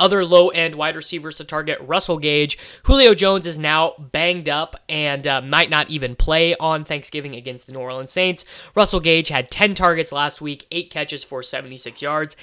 Other 0.01 0.25
low 0.25 0.49
end 0.49 0.73
wide 0.73 0.95
receivers 0.95 1.35
to 1.35 1.43
target 1.43 1.77
Russell 1.79 2.17
Gage. 2.17 2.57
Julio 2.85 3.13
Jones 3.13 3.45
is 3.45 3.59
now 3.59 3.93
banged 3.99 4.49
up 4.49 4.75
and 4.89 5.27
uh, 5.27 5.41
might 5.41 5.69
not 5.69 5.91
even 5.91 6.15
play 6.15 6.55
on 6.55 6.83
Thanksgiving 6.83 7.35
against 7.35 7.67
the 7.67 7.73
New 7.73 7.79
Orleans 7.79 8.11
Saints. 8.11 8.43
Russell 8.73 8.99
Gage 8.99 9.27
had 9.27 9.51
10 9.51 9.75
targets 9.75 10.11
last 10.11 10.41
week, 10.41 10.65
8 10.71 10.89
catches 10.89 11.23
for 11.23 11.43
76 11.43 12.01
yards 12.01 12.35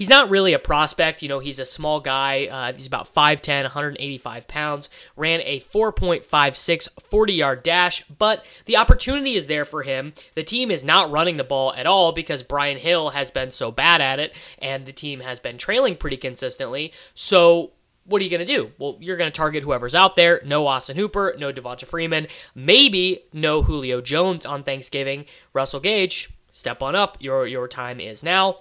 he's 0.00 0.08
not 0.08 0.30
really 0.30 0.54
a 0.54 0.58
prospect. 0.58 1.20
You 1.20 1.28
know, 1.28 1.40
he's 1.40 1.58
a 1.58 1.64
small 1.66 2.00
guy. 2.00 2.46
Uh, 2.46 2.72
he's 2.72 2.86
about 2.86 3.14
5'10, 3.14 3.64
185 3.64 4.48
pounds. 4.48 4.88
Ran 5.14 5.42
a 5.42 5.60
4.56 5.60 6.88
40 7.10 7.32
yard 7.34 7.62
dash, 7.62 8.02
but 8.06 8.42
the 8.64 8.78
opportunity 8.78 9.36
is 9.36 9.46
there 9.46 9.66
for 9.66 9.82
him. 9.82 10.14
The 10.34 10.42
team 10.42 10.70
is 10.70 10.82
not 10.82 11.10
running 11.10 11.36
the 11.36 11.44
ball 11.44 11.74
at 11.74 11.86
all 11.86 12.12
because 12.12 12.42
Brian 12.42 12.78
Hill 12.78 13.10
has 13.10 13.30
been 13.30 13.50
so 13.50 13.70
bad 13.70 14.00
at 14.00 14.18
it, 14.18 14.32
and 14.58 14.86
the 14.86 14.92
team 14.92 15.20
has 15.20 15.38
been 15.38 15.58
trailing 15.58 15.96
pretty 15.96 16.16
consistently. 16.16 16.94
So, 17.14 17.72
what 18.06 18.22
are 18.22 18.24
you 18.24 18.30
going 18.30 18.46
to 18.46 18.46
do? 18.46 18.72
Well, 18.78 18.96
you're 19.00 19.18
going 19.18 19.30
to 19.30 19.36
target 19.36 19.62
whoever's 19.62 19.94
out 19.94 20.16
there. 20.16 20.40
No 20.46 20.66
Austin 20.66 20.96
Hooper, 20.96 21.34
no 21.38 21.52
Devonta 21.52 21.84
Freeman, 21.84 22.26
maybe 22.54 23.24
no 23.34 23.62
Julio 23.62 24.00
Jones 24.00 24.46
on 24.46 24.64
Thanksgiving. 24.64 25.26
Russell 25.52 25.78
Gage, 25.78 26.30
step 26.52 26.82
on 26.82 26.96
up. 26.96 27.18
Your 27.20 27.46
your 27.46 27.68
time 27.68 28.00
is 28.00 28.22
now. 28.22 28.60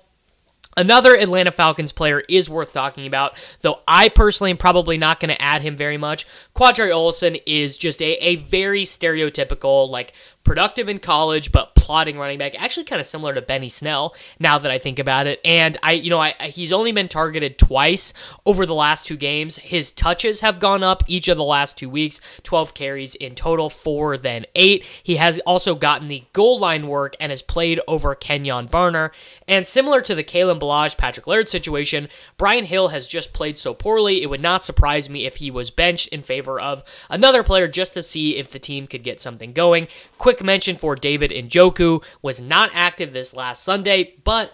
Another 0.80 1.14
Atlanta 1.14 1.52
Falcons 1.52 1.92
player 1.92 2.24
is 2.30 2.50
worth 2.50 2.72
talking 2.72 3.06
about, 3.06 3.34
though 3.60 3.82
I 3.86 4.08
personally 4.08 4.52
am 4.52 4.56
probably 4.56 4.98
not 4.98 5.20
going 5.20 5.28
to 5.28 5.42
add 5.42 5.62
him 5.62 5.76
very 5.76 5.98
much. 5.98 6.26
Qadree 6.56 6.90
Ollison 6.90 7.42
is 7.46 7.76
just 7.76 8.02
a, 8.02 8.14
a 8.26 8.38
very 8.38 8.84
stereotypical, 8.84 9.90
like, 9.90 10.14
productive 10.50 10.90
in 10.90 10.98
college, 10.98 11.52
but 11.52 11.76
plotting 11.76 12.18
running 12.18 12.40
back. 12.40 12.60
Actually, 12.60 12.84
kind 12.84 13.00
of 13.00 13.06
similar 13.06 13.36
to 13.36 13.42
Benny 13.42 13.70
Snell. 13.70 14.16
Now 14.40 14.58
that 14.58 14.72
I 14.72 14.80
think 14.80 14.98
about 14.98 15.28
it, 15.28 15.40
and 15.46 15.78
I, 15.84 15.92
you 15.92 16.10
know, 16.10 16.20
I, 16.20 16.34
he's 16.50 16.72
only 16.72 16.92
been 16.92 17.08
targeted 17.08 17.60
twice 17.60 18.14
over 18.48 18.66
the 18.66 18.74
last 18.74 19.06
two 19.06 19.16
games. 19.16 19.58
His 19.58 19.92
touches 19.92 20.40
have 20.40 20.60
gone 20.60 20.82
up 20.82 21.04
each 21.06 21.28
of 21.28 21.38
the 21.38 21.44
last 21.44 21.78
two 21.78 21.88
weeks. 21.88 22.20
Twelve 22.42 22.74
carries 22.74 23.14
in 23.14 23.36
total, 23.36 23.70
four 23.70 24.18
then 24.18 24.48
eight. 24.56 24.84
He 25.04 25.18
has 25.18 25.38
also 25.46 25.76
gotten 25.76 26.08
the 26.08 26.24
goal 26.34 26.60
line 26.60 26.88
work 26.88 27.16
and 27.20 27.32
has 27.32 27.44
played 27.44 27.80
over 27.88 28.16
Kenjon 28.16 28.72
Barner. 28.72 29.12
And 29.48 29.68
similar 29.68 30.02
to 30.02 30.16
the 30.16 30.24
Kalen 30.24 30.60
Ballage, 30.60 30.98
Patrick 30.98 31.28
Laird 31.28 31.48
situation, 31.48 32.10
Brian 32.38 32.66
Hill 32.66 32.88
has 32.88 33.08
just 33.08 33.34
played 33.34 33.60
so 33.60 33.76
poorly. 33.76 34.24
It 34.24 34.32
would 34.32 34.42
not 34.42 34.64
surprise 34.64 35.12
me 35.12 35.28
if 35.28 35.36
he 35.36 35.52
was 35.52 35.70
benched 35.70 36.08
in 36.08 36.24
favor 36.24 36.60
of 36.60 36.84
another 37.08 37.44
player 37.44 37.68
just 37.68 37.94
to 37.94 38.02
see 38.02 38.36
if 38.36 38.50
the 38.50 38.58
team 38.58 38.88
could 38.88 39.04
get 39.04 39.22
something 39.22 39.54
going. 39.54 39.88
Quick 40.18 40.39
quick 40.40 40.46
mention 40.46 40.78
for 40.78 40.96
David 40.96 41.32
Njoku 41.32 42.02
was 42.22 42.40
not 42.40 42.72
active 42.74 43.12
this 43.12 43.34
last 43.34 43.62
Sunday, 43.64 44.16
but 44.24 44.54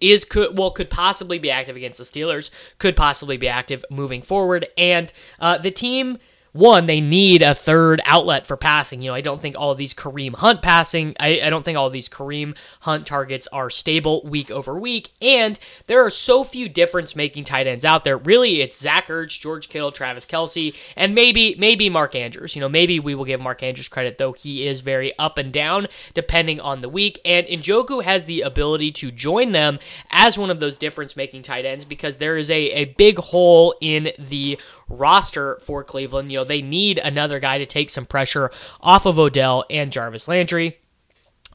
is 0.00 0.24
could 0.24 0.58
well 0.58 0.70
could 0.70 0.90
possibly 0.90 1.38
be 1.38 1.50
active 1.50 1.76
against 1.76 1.98
the 1.98 2.04
Steelers, 2.04 2.50
could 2.78 2.94
possibly 2.94 3.36
be 3.38 3.48
active 3.48 3.84
moving 3.90 4.20
forward, 4.20 4.66
and 4.76 5.12
uh, 5.40 5.56
the 5.56 5.70
team 5.70 6.18
one, 6.52 6.84
they 6.84 7.00
need 7.00 7.42
a 7.42 7.54
third 7.54 8.02
outlet 8.04 8.46
for 8.46 8.58
passing. 8.58 9.00
You 9.00 9.10
know, 9.10 9.14
I 9.14 9.22
don't 9.22 9.40
think 9.40 9.56
all 9.58 9.70
of 9.70 9.78
these 9.78 9.94
Kareem 9.94 10.34
Hunt 10.34 10.60
passing, 10.60 11.16
I, 11.18 11.40
I 11.44 11.50
don't 11.50 11.64
think 11.64 11.78
all 11.78 11.86
of 11.86 11.94
these 11.94 12.10
Kareem 12.10 12.56
Hunt 12.80 13.06
targets 13.06 13.46
are 13.48 13.70
stable 13.70 14.22
week 14.24 14.50
over 14.50 14.78
week. 14.78 15.12
And 15.22 15.58
there 15.86 16.04
are 16.04 16.10
so 16.10 16.44
few 16.44 16.68
difference 16.68 17.16
making 17.16 17.44
tight 17.44 17.66
ends 17.66 17.86
out 17.86 18.04
there. 18.04 18.18
Really, 18.18 18.60
it's 18.60 18.78
Zach 18.78 19.08
Ertz, 19.08 19.40
George 19.40 19.70
Kittle, 19.70 19.92
Travis 19.92 20.26
Kelce, 20.26 20.74
and 20.94 21.14
maybe, 21.14 21.54
maybe 21.58 21.88
Mark 21.88 22.14
Andrews. 22.14 22.54
You 22.54 22.60
know, 22.60 22.68
maybe 22.68 23.00
we 23.00 23.14
will 23.14 23.24
give 23.24 23.40
Mark 23.40 23.62
Andrews 23.62 23.88
credit, 23.88 24.18
though 24.18 24.32
he 24.32 24.66
is 24.66 24.82
very 24.82 25.16
up 25.18 25.38
and 25.38 25.52
down 25.52 25.88
depending 26.12 26.60
on 26.60 26.82
the 26.82 26.88
week. 26.88 27.18
And 27.24 27.46
Njoku 27.46 28.04
has 28.04 28.26
the 28.26 28.42
ability 28.42 28.92
to 28.92 29.10
join 29.10 29.52
them 29.52 29.78
as 30.10 30.36
one 30.36 30.50
of 30.50 30.60
those 30.60 30.76
difference 30.76 31.16
making 31.16 31.42
tight 31.42 31.64
ends 31.64 31.86
because 31.86 32.18
there 32.18 32.36
is 32.36 32.50
a, 32.50 32.70
a 32.72 32.84
big 32.84 33.18
hole 33.18 33.74
in 33.80 34.12
the 34.18 34.58
roster 34.92 35.58
for 35.62 35.82
Cleveland. 35.82 36.30
You 36.30 36.38
know, 36.38 36.44
they 36.44 36.62
need 36.62 36.98
another 36.98 37.40
guy 37.40 37.58
to 37.58 37.66
take 37.66 37.90
some 37.90 38.06
pressure 38.06 38.50
off 38.80 39.06
of 39.06 39.18
Odell 39.18 39.64
and 39.70 39.90
Jarvis 39.90 40.28
Landry. 40.28 40.78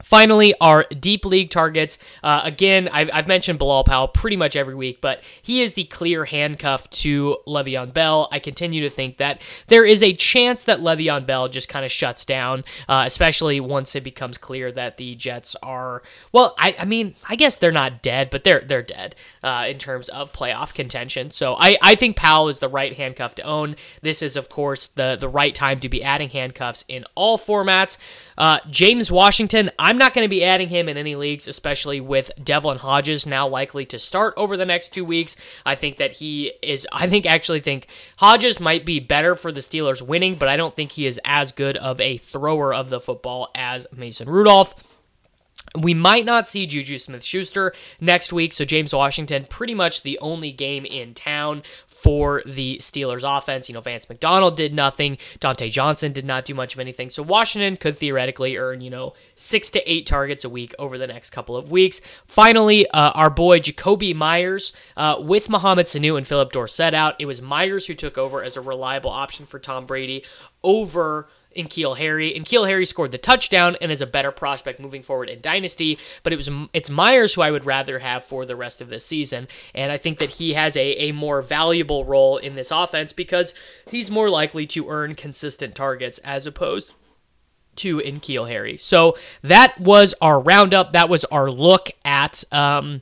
Finally, 0.04 0.54
our 0.62 0.84
deep 0.84 1.25
league 1.25 1.50
targets. 1.50 1.98
Uh, 2.24 2.42
again, 2.44 2.88
I've, 2.92 3.10
I've, 3.12 3.27
mentioned 3.27 3.60
Bilal 3.60 3.84
Powell 3.84 4.08
pretty 4.08 4.38
much 4.38 4.56
every 4.56 4.75
week, 4.75 5.01
but 5.01 5.22
he 5.42 5.62
is 5.62 5.74
the 5.74 5.84
clear 5.86 6.24
handcuff 6.24 6.89
to 6.92 7.38
Le'Veon 7.46 7.94
Bell. 7.94 8.30
I 8.32 8.39
continue 8.39 8.82
to 8.82 8.89
think 8.89 9.18
that 9.18 9.42
there 9.68 9.86
is 9.86 10.01
a 10.01 10.13
chance 10.13 10.63
that 10.66 10.80
Le'Veon 10.80 11.25
Bell 11.25 11.50
just 11.50 11.68
kind 11.68 11.84
of 11.84 11.92
shuts 11.92 12.24
down, 12.25 12.63
uh, 12.88 13.04
especially 13.06 13.60
once 13.60 13.96
it 13.96 14.04
becomes 14.04 14.38
clear 14.38 14.72
that 14.72 14.98
the 14.98 15.16
Jets 15.16 15.56
are. 15.62 16.04
Well, 16.32 16.56
I, 16.58 16.75
I 16.80 16.86
mean, 16.86 17.16
I 17.27 17.36
guess 17.36 17.58
they're 17.58 17.72
not 17.72 18.01
dead, 18.01 18.30
but 18.30 18.44
they're 18.44 18.62
they're 18.62 18.84
dead 18.84 19.16
uh, 19.44 19.66
in 19.68 19.77
terms 19.77 20.10
of 20.10 20.32
playoff 20.32 20.74
contention. 20.74 21.32
So 21.32 21.56
I, 21.56 21.77
I 21.82 21.96
think 21.96 22.16
Powell 22.16 22.50
is 22.50 22.60
the 22.60 22.70
right 22.70 22.96
handcuff 22.96 23.36
to 23.36 23.44
own. 23.44 23.75
This 24.01 24.22
is, 24.22 24.38
of 24.38 24.48
course, 24.48 24.88
the 24.88 25.18
the 25.20 25.27
right 25.27 25.54
time 25.54 25.80
to 25.82 25.89
be 25.89 26.04
adding 26.04 26.30
handcuffs 26.30 26.86
in 26.88 27.04
all 27.16 27.38
formats. 27.38 27.98
Uh, 28.38 28.60
James 28.70 29.12
Washington. 29.12 29.72
I'm 29.88 29.98
not 29.98 30.13
going 30.13 30.25
to 30.25 30.29
be 30.29 30.44
adding 30.44 30.67
him 30.67 30.89
in 30.89 30.98
any 30.98 31.15
leagues, 31.15 31.48
especially 31.48 32.01
with 32.01 32.29
Devlin 32.44 32.77
Hodges 32.77 33.25
now 33.25 33.48
likely 33.48 33.86
to 33.86 33.98
start 33.98 34.34
over 34.36 34.58
the 34.58 34.65
next 34.65 34.89
two 34.89 35.06
weeks. 35.06 35.38
I 35.65 35.75
think 35.75 35.96
that 35.96 36.12
he 36.12 36.51
is, 36.62 36.86
I 36.91 37.08
think 37.08 37.25
actually 37.25 37.62
think 37.62 37.88
Hodges 38.17 38.60
might 38.60 38.86
be 38.86 39.00
better 39.00 39.34
for 39.38 39.50
the 39.50 39.62
Steelers 39.62 40.01
winning, 40.01 40.36
but 40.36 40.50
I 40.50 40.58
don't 40.58 40.75
think 40.75 40.91
he 40.91 41.06
is 41.06 41.22
as 41.24 41.53
good 41.53 41.77
of 41.77 42.01
a 42.01 42.17
thrower 42.17 42.74
of 42.74 42.89
the 42.89 43.00
football 43.00 43.50
as 43.56 43.88
Mason 43.96 44.27
Rudolph. 44.27 44.75
We 45.77 45.93
might 45.93 46.25
not 46.25 46.48
see 46.48 46.65
Juju 46.65 46.98
Smith 46.98 47.24
Schuster 47.24 47.74
next 48.01 48.34
week, 48.34 48.53
so 48.53 48.65
James 48.65 48.93
Washington 48.93 49.46
pretty 49.50 49.74
much 49.74 50.01
the 50.01 50.17
only 50.19 50.51
game 50.51 50.86
in 50.86 51.13
town 51.13 51.63
for 51.86 52.43
the 52.46 52.77
Steelers 52.77 53.24
offense. 53.25 53.67
You 53.67 53.74
know, 53.74 53.81
Vance 53.81 54.07
McDonald 54.07 54.55
did 54.55 54.74
nothing. 54.74 55.17
Diontae 55.39 55.72
Johnson 55.72 56.12
did 56.12 56.25
not 56.25 56.46
do 56.46 56.53
much 56.53 56.74
of 56.74 56.79
anything. 56.79 57.10
So 57.10 57.24
Washington 57.24 57.77
could 57.77 57.98
theoretically 57.98 58.57
earn, 58.57 58.81
you 58.81 58.89
know, 58.89 59.13
six 59.36 59.69
to 59.72 59.91
eight 59.91 60.05
targets 60.05 60.43
a 60.43 60.50
week 60.50 60.74
over 60.77 60.98
the 60.98 61.07
next 61.07 61.31
couple 61.31 61.55
of 61.55 61.72
weeks. 61.72 62.01
Finally, 62.27 62.88
uh, 62.89 63.12
our 63.12 63.29
boy 63.29 63.60
Jakobi 63.60 64.15
Meyers 64.15 64.74
uh, 64.96 65.17
with 65.19 65.50
Mohamed 65.50 65.88
Sanu 65.88 66.17
and 66.17 66.27
Phillip 66.27 66.51
Dorsett 66.51 66.93
out. 66.93 67.15
It 67.19 67.25
was 67.25 67.41
Meyers 67.41 67.88
who 67.88 67.96
took 67.96 68.17
over 68.17 68.43
as 68.43 68.55
a 68.55 68.62
reliable 68.62 69.12
option 69.12 69.46
for 69.46 69.60
Tom 69.60 69.86
Brady 69.86 70.24
over 70.63 71.29
N'Keal 71.58 71.98
Harry. 71.98 72.34
N'Keal 72.34 72.68
Harry 72.68 72.86
scored 72.86 73.12
the 73.12 73.18
touchdown 73.18 73.76
and 73.82 73.92
is 73.92 74.02
a 74.02 74.06
better 74.06 74.32
prospect 74.32 74.80
moving 74.80 75.04
forward 75.04 75.30
in 75.30 75.42
Dynasty, 75.42 75.98
but 76.24 76.34
it 76.34 76.38
was 76.38 76.50
it's 76.74 76.90
Meyers 76.90 77.34
who 77.34 77.42
I 77.42 77.52
would 77.52 77.66
rather 77.66 78.00
have 78.00 78.24
for 78.24 78.46
the 78.46 78.56
rest 78.56 78.82
of 78.82 78.90
this 78.90 79.06
season. 79.06 79.48
And 79.74 79.92
I 79.92 79.98
think 79.98 80.20
that 80.20 80.32
he 80.32 80.54
has 80.54 80.76
a, 80.76 81.10
a 81.10 81.12
more 81.12 81.42
valuable 81.42 82.06
role 82.06 82.38
in 82.38 82.56
this 82.56 82.72
offense 82.72 83.14
because 83.14 83.54
he's 83.90 84.12
more 84.12 84.30
likely 84.30 84.66
to 84.68 84.90
earn 84.90 85.16
consistent 85.16 85.76
targets 85.76 86.18
as 86.20 86.46
opposed 86.46 86.94
to 87.78 87.98
N'Keal 87.98 88.48
Harry. 88.48 88.78
So 88.78 89.18
that 89.42 89.80
was 89.80 90.14
our 90.22 90.40
roundup. 90.40 90.94
That 90.94 91.10
was 91.10 91.26
our 91.26 91.50
look 91.50 91.90
at 92.04 92.44
um, 92.52 93.02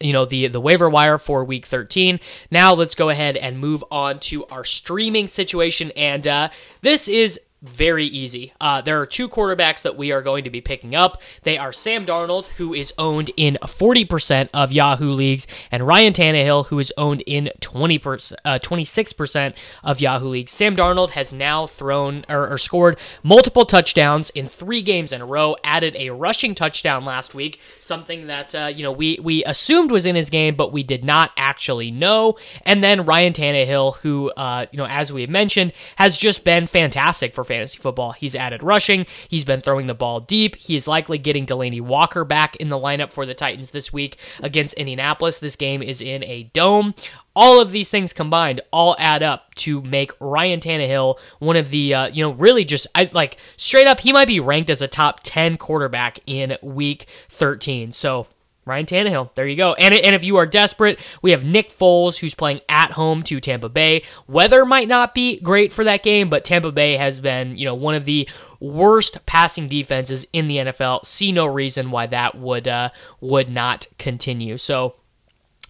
you 0.00 0.12
know 0.12 0.24
the 0.24 0.48
the 0.48 0.60
waiver 0.60 0.88
wire 0.90 1.18
for 1.18 1.44
week 1.44 1.66
13 1.66 2.18
now 2.50 2.74
let's 2.74 2.94
go 2.94 3.10
ahead 3.10 3.36
and 3.36 3.58
move 3.58 3.84
on 3.90 4.18
to 4.18 4.44
our 4.46 4.64
streaming 4.64 5.28
situation 5.28 5.92
and 5.92 6.26
uh, 6.26 6.48
this 6.82 7.06
is 7.06 7.40
very 7.64 8.06
easy. 8.06 8.52
Uh, 8.60 8.80
there 8.80 9.00
are 9.00 9.06
two 9.06 9.28
quarterbacks 9.28 9.82
that 9.82 9.96
we 9.96 10.12
are 10.12 10.22
going 10.22 10.44
to 10.44 10.50
be 10.50 10.60
picking 10.60 10.94
up. 10.94 11.20
They 11.42 11.56
are 11.56 11.72
Sam 11.72 12.04
Darnold, 12.04 12.46
who 12.46 12.74
is 12.74 12.92
owned 12.98 13.30
in 13.36 13.58
40% 13.62 14.50
of 14.52 14.72
Yahoo 14.72 15.12
leagues, 15.12 15.46
and 15.70 15.86
Ryan 15.86 16.12
Tannehill, 16.12 16.66
who 16.66 16.78
is 16.78 16.92
owned 16.96 17.22
in 17.26 17.50
20%, 17.60 18.34
uh, 18.44 18.58
26% 18.58 19.54
of 19.82 20.00
Yahoo 20.00 20.28
leagues. 20.28 20.52
Sam 20.52 20.76
Darnold 20.76 21.10
has 21.10 21.32
now 21.32 21.66
thrown 21.66 22.24
or, 22.28 22.48
or 22.48 22.58
scored 22.58 22.98
multiple 23.22 23.64
touchdowns 23.64 24.30
in 24.30 24.46
three 24.46 24.82
games 24.82 25.12
in 25.12 25.20
a 25.20 25.26
row. 25.26 25.56
Added 25.64 25.96
a 25.96 26.10
rushing 26.10 26.54
touchdown 26.54 27.04
last 27.04 27.34
week, 27.34 27.60
something 27.80 28.26
that 28.26 28.54
uh, 28.54 28.66
you 28.66 28.82
know 28.82 28.92
we 28.92 29.18
we 29.22 29.44
assumed 29.44 29.90
was 29.90 30.06
in 30.06 30.14
his 30.14 30.30
game, 30.30 30.54
but 30.54 30.72
we 30.72 30.82
did 30.82 31.04
not 31.04 31.30
actually 31.36 31.90
know. 31.90 32.36
And 32.62 32.84
then 32.84 33.06
Ryan 33.06 33.32
Tannehill, 33.32 33.96
who 33.96 34.30
uh, 34.32 34.66
you 34.70 34.76
know 34.76 34.86
as 34.86 35.12
we 35.12 35.22
have 35.22 35.30
mentioned, 35.30 35.72
has 35.96 36.18
just 36.18 36.44
been 36.44 36.66
fantastic 36.66 37.34
for 37.34 37.44
fantasy 37.54 37.78
football. 37.78 38.12
He's 38.12 38.34
added 38.34 38.62
rushing. 38.64 39.06
He's 39.28 39.44
been 39.44 39.60
throwing 39.60 39.86
the 39.86 39.94
ball 39.94 40.18
deep. 40.18 40.56
He 40.56 40.74
is 40.74 40.88
likely 40.88 41.18
getting 41.18 41.46
Delanie 41.46 41.80
Walker 41.80 42.24
back 42.24 42.56
in 42.56 42.68
the 42.68 42.78
lineup 42.78 43.12
for 43.12 43.24
the 43.24 43.34
Titans 43.34 43.70
this 43.70 43.92
week 43.92 44.18
against 44.42 44.74
Indianapolis. 44.74 45.38
This 45.38 45.54
game 45.54 45.80
is 45.82 46.00
in 46.00 46.24
a 46.24 46.44
dome. 46.52 46.94
All 47.36 47.60
of 47.60 47.70
these 47.70 47.90
things 47.90 48.12
combined 48.12 48.60
all 48.72 48.96
add 48.98 49.22
up 49.22 49.54
to 49.56 49.82
make 49.82 50.10
Ryan 50.20 50.60
Tannehill 50.60 51.18
one 51.38 51.56
of 51.56 51.70
the, 51.70 51.94
uh, 51.94 52.06
you 52.08 52.24
know, 52.24 52.32
really 52.32 52.64
just 52.64 52.88
I, 52.94 53.08
like 53.12 53.38
straight 53.56 53.86
up, 53.86 54.00
he 54.00 54.12
might 54.12 54.28
be 54.28 54.40
ranked 54.40 54.70
as 54.70 54.82
a 54.82 54.88
top 54.88 55.20
10 55.22 55.56
quarterback 55.56 56.18
in 56.26 56.56
week 56.62 57.06
13. 57.28 57.92
So 57.92 58.26
Ryan 58.64 58.86
Tannehill. 58.86 59.34
There 59.34 59.46
you 59.46 59.56
go. 59.56 59.74
And, 59.74 59.94
and 59.94 60.14
if 60.14 60.24
you 60.24 60.36
are 60.36 60.46
desperate, 60.46 60.98
we 61.22 61.32
have 61.32 61.44
Nick 61.44 61.76
Foles, 61.76 62.18
who's 62.18 62.34
playing 62.34 62.60
at 62.68 62.92
home 62.92 63.22
to 63.24 63.40
Tampa 63.40 63.68
Bay. 63.68 64.02
Weather 64.26 64.64
might 64.64 64.88
not 64.88 65.14
be 65.14 65.38
great 65.40 65.72
for 65.72 65.84
that 65.84 66.02
game, 66.02 66.30
but 66.30 66.44
Tampa 66.44 66.72
Bay 66.72 66.96
has 66.96 67.20
been, 67.20 67.56
you 67.56 67.64
know, 67.64 67.74
one 67.74 67.94
of 67.94 68.04
the 68.04 68.28
worst 68.60 69.18
passing 69.26 69.68
defenses 69.68 70.26
in 70.32 70.48
the 70.48 70.56
NFL. 70.56 71.04
See 71.04 71.32
no 71.32 71.46
reason 71.46 71.90
why 71.90 72.06
that 72.06 72.36
would 72.36 72.66
uh, 72.66 72.90
would 73.20 73.50
not 73.50 73.86
continue. 73.98 74.56
So 74.56 74.96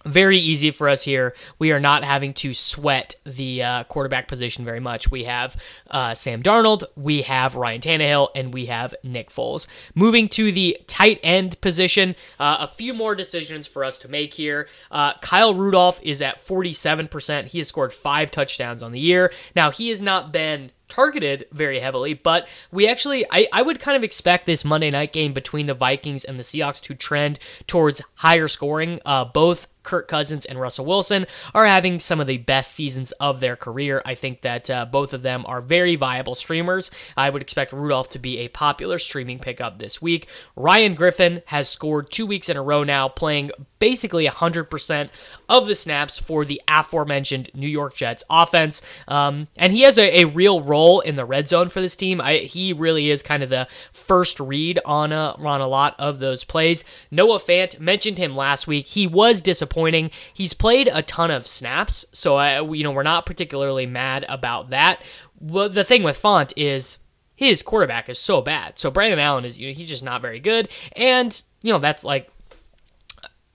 very 0.05 0.37
easy 0.37 0.71
for 0.71 0.87
us 0.87 1.03
here. 1.03 1.35
We 1.59 1.71
are 1.71 1.79
not 1.79 2.03
having 2.03 2.33
to 2.35 2.53
sweat 2.53 3.15
the 3.25 3.63
uh, 3.63 3.83
quarterback 3.85 4.27
position 4.27 4.63
very 4.63 4.79
much. 4.79 5.11
We 5.11 5.23
have 5.25 5.57
uh, 5.89 6.13
Sam 6.13 6.43
Darnold, 6.43 6.83
we 6.95 7.23
have 7.23 7.55
Ryan 7.55 7.81
Tannehill, 7.81 8.29
and 8.35 8.53
we 8.53 8.67
have 8.67 8.95
Nick 9.03 9.29
Foles. 9.29 9.67
Moving 9.93 10.29
to 10.29 10.51
the 10.51 10.77
tight 10.87 11.19
end 11.23 11.59
position, 11.61 12.15
uh, 12.39 12.57
a 12.59 12.67
few 12.67 12.93
more 12.93 13.15
decisions 13.15 13.67
for 13.67 13.83
us 13.83 13.97
to 13.99 14.07
make 14.07 14.33
here. 14.33 14.67
Uh, 14.91 15.13
Kyle 15.21 15.53
Rudolph 15.53 15.99
is 16.03 16.21
at 16.21 16.45
47%. 16.45 17.47
He 17.47 17.57
has 17.57 17.67
scored 17.67 17.93
five 17.93 18.31
touchdowns 18.31 18.83
on 18.83 18.91
the 18.91 18.99
year. 18.99 19.33
Now, 19.55 19.71
he 19.71 19.89
has 19.89 20.01
not 20.01 20.31
been 20.31 20.71
targeted 20.87 21.45
very 21.51 21.79
heavily, 21.79 22.13
but 22.13 22.47
we 22.71 22.87
actually, 22.87 23.25
I, 23.31 23.47
I 23.51 23.61
would 23.61 23.79
kind 23.79 23.97
of 23.97 24.03
expect 24.03 24.45
this 24.45 24.65
Monday 24.65 24.91
night 24.91 25.13
game 25.13 25.33
between 25.33 25.65
the 25.65 25.73
Vikings 25.73 26.23
and 26.23 26.39
the 26.39 26.43
Seahawks 26.43 26.81
to 26.81 26.95
trend 26.95 27.39
towards 27.67 28.01
higher 28.15 28.47
scoring. 28.47 28.99
Uh, 29.05 29.25
both 29.25 29.67
Kirk 29.85 30.07
Cousins 30.07 30.45
and 30.45 30.59
Russell 30.59 30.85
Wilson 30.85 31.25
are 31.53 31.65
having 31.65 31.99
some 31.99 32.19
of 32.19 32.27
the 32.27 32.37
best 32.37 32.73
seasons 32.73 33.11
of 33.13 33.39
their 33.39 33.55
career. 33.55 34.01
I 34.05 34.15
think 34.15 34.41
that 34.41 34.69
uh, 34.69 34.85
both 34.85 35.13
of 35.13 35.21
them 35.21 35.45
are 35.47 35.61
very 35.61 35.95
viable 35.95 36.35
streamers. 36.35 36.91
I 37.15 37.29
would 37.29 37.41
expect 37.41 37.71
Rudolph 37.71 38.09
to 38.09 38.19
be 38.19 38.39
a 38.39 38.49
popular 38.49 38.99
streaming 38.99 39.39
pickup 39.39 39.79
this 39.79 40.01
week. 40.01 40.27
Ryan 40.55 40.95
Griffin 40.95 41.43
has 41.45 41.69
scored 41.69 42.11
two 42.11 42.25
weeks 42.25 42.49
in 42.49 42.57
a 42.57 42.63
row 42.63 42.83
now, 42.83 43.07
playing 43.07 43.51
basically 43.79 44.25
100% 44.25 45.09
of 45.47 45.67
the 45.67 45.75
snaps 45.75 46.17
for 46.17 46.43
the 46.43 46.61
aforementioned 46.67 47.51
New 47.53 47.67
York 47.67 47.93
Jets 47.93 48.23
offense. 48.29 48.81
Um, 49.07 49.47
and 49.55 49.71
he 49.71 49.81
has 49.81 49.97
a, 49.97 50.21
a, 50.21 50.25
real 50.25 50.61
role 50.61 50.74
in 50.75 51.15
the 51.15 51.25
red 51.25 51.47
zone 51.47 51.69
for 51.69 51.81
this 51.81 51.95
team. 51.95 52.19
I, 52.21 52.37
he 52.37 52.73
really 52.73 53.09
is 53.09 53.23
kind 53.23 53.43
of 53.43 53.49
the 53.49 53.67
first 53.91 54.39
read 54.39 54.79
on 54.85 55.11
a, 55.11 55.35
on 55.37 55.61
a 55.61 55.67
lot 55.67 55.95
of 55.99 56.19
those 56.19 56.43
plays. 56.43 56.83
Noah 57.11 57.39
Fant 57.39 57.79
mentioned 57.79 58.17
him 58.17 58.35
last 58.35 58.67
week. 58.67 58.87
He 58.87 59.07
was 59.07 59.41
disappointing. 59.41 60.11
He's 60.33 60.53
played 60.53 60.89
a 60.91 61.01
ton 61.01 61.31
of 61.31 61.47
snaps, 61.47 62.05
so 62.11 62.35
I, 62.35 62.61
you 62.61 62.83
know 62.83 62.91
we're 62.91 63.03
not 63.03 63.25
particularly 63.25 63.85
mad 63.85 64.25
about 64.29 64.69
that. 64.69 65.01
Well, 65.39 65.69
the 65.69 65.83
thing 65.83 66.03
with 66.03 66.21
Fant 66.21 66.53
is 66.55 66.97
his 67.35 67.61
quarterback 67.61 68.09
is 68.09 68.19
so 68.19 68.41
bad. 68.41 68.79
So 68.79 68.89
Brandon 68.89 69.19
Allen 69.19 69.45
is 69.45 69.59
you 69.59 69.67
know, 69.67 69.73
he's 69.73 69.89
just 69.89 70.03
not 70.03 70.21
very 70.21 70.39
good, 70.39 70.69
and 70.95 71.41
you 71.61 71.73
know 71.73 71.79
that's 71.79 72.03
like 72.03 72.29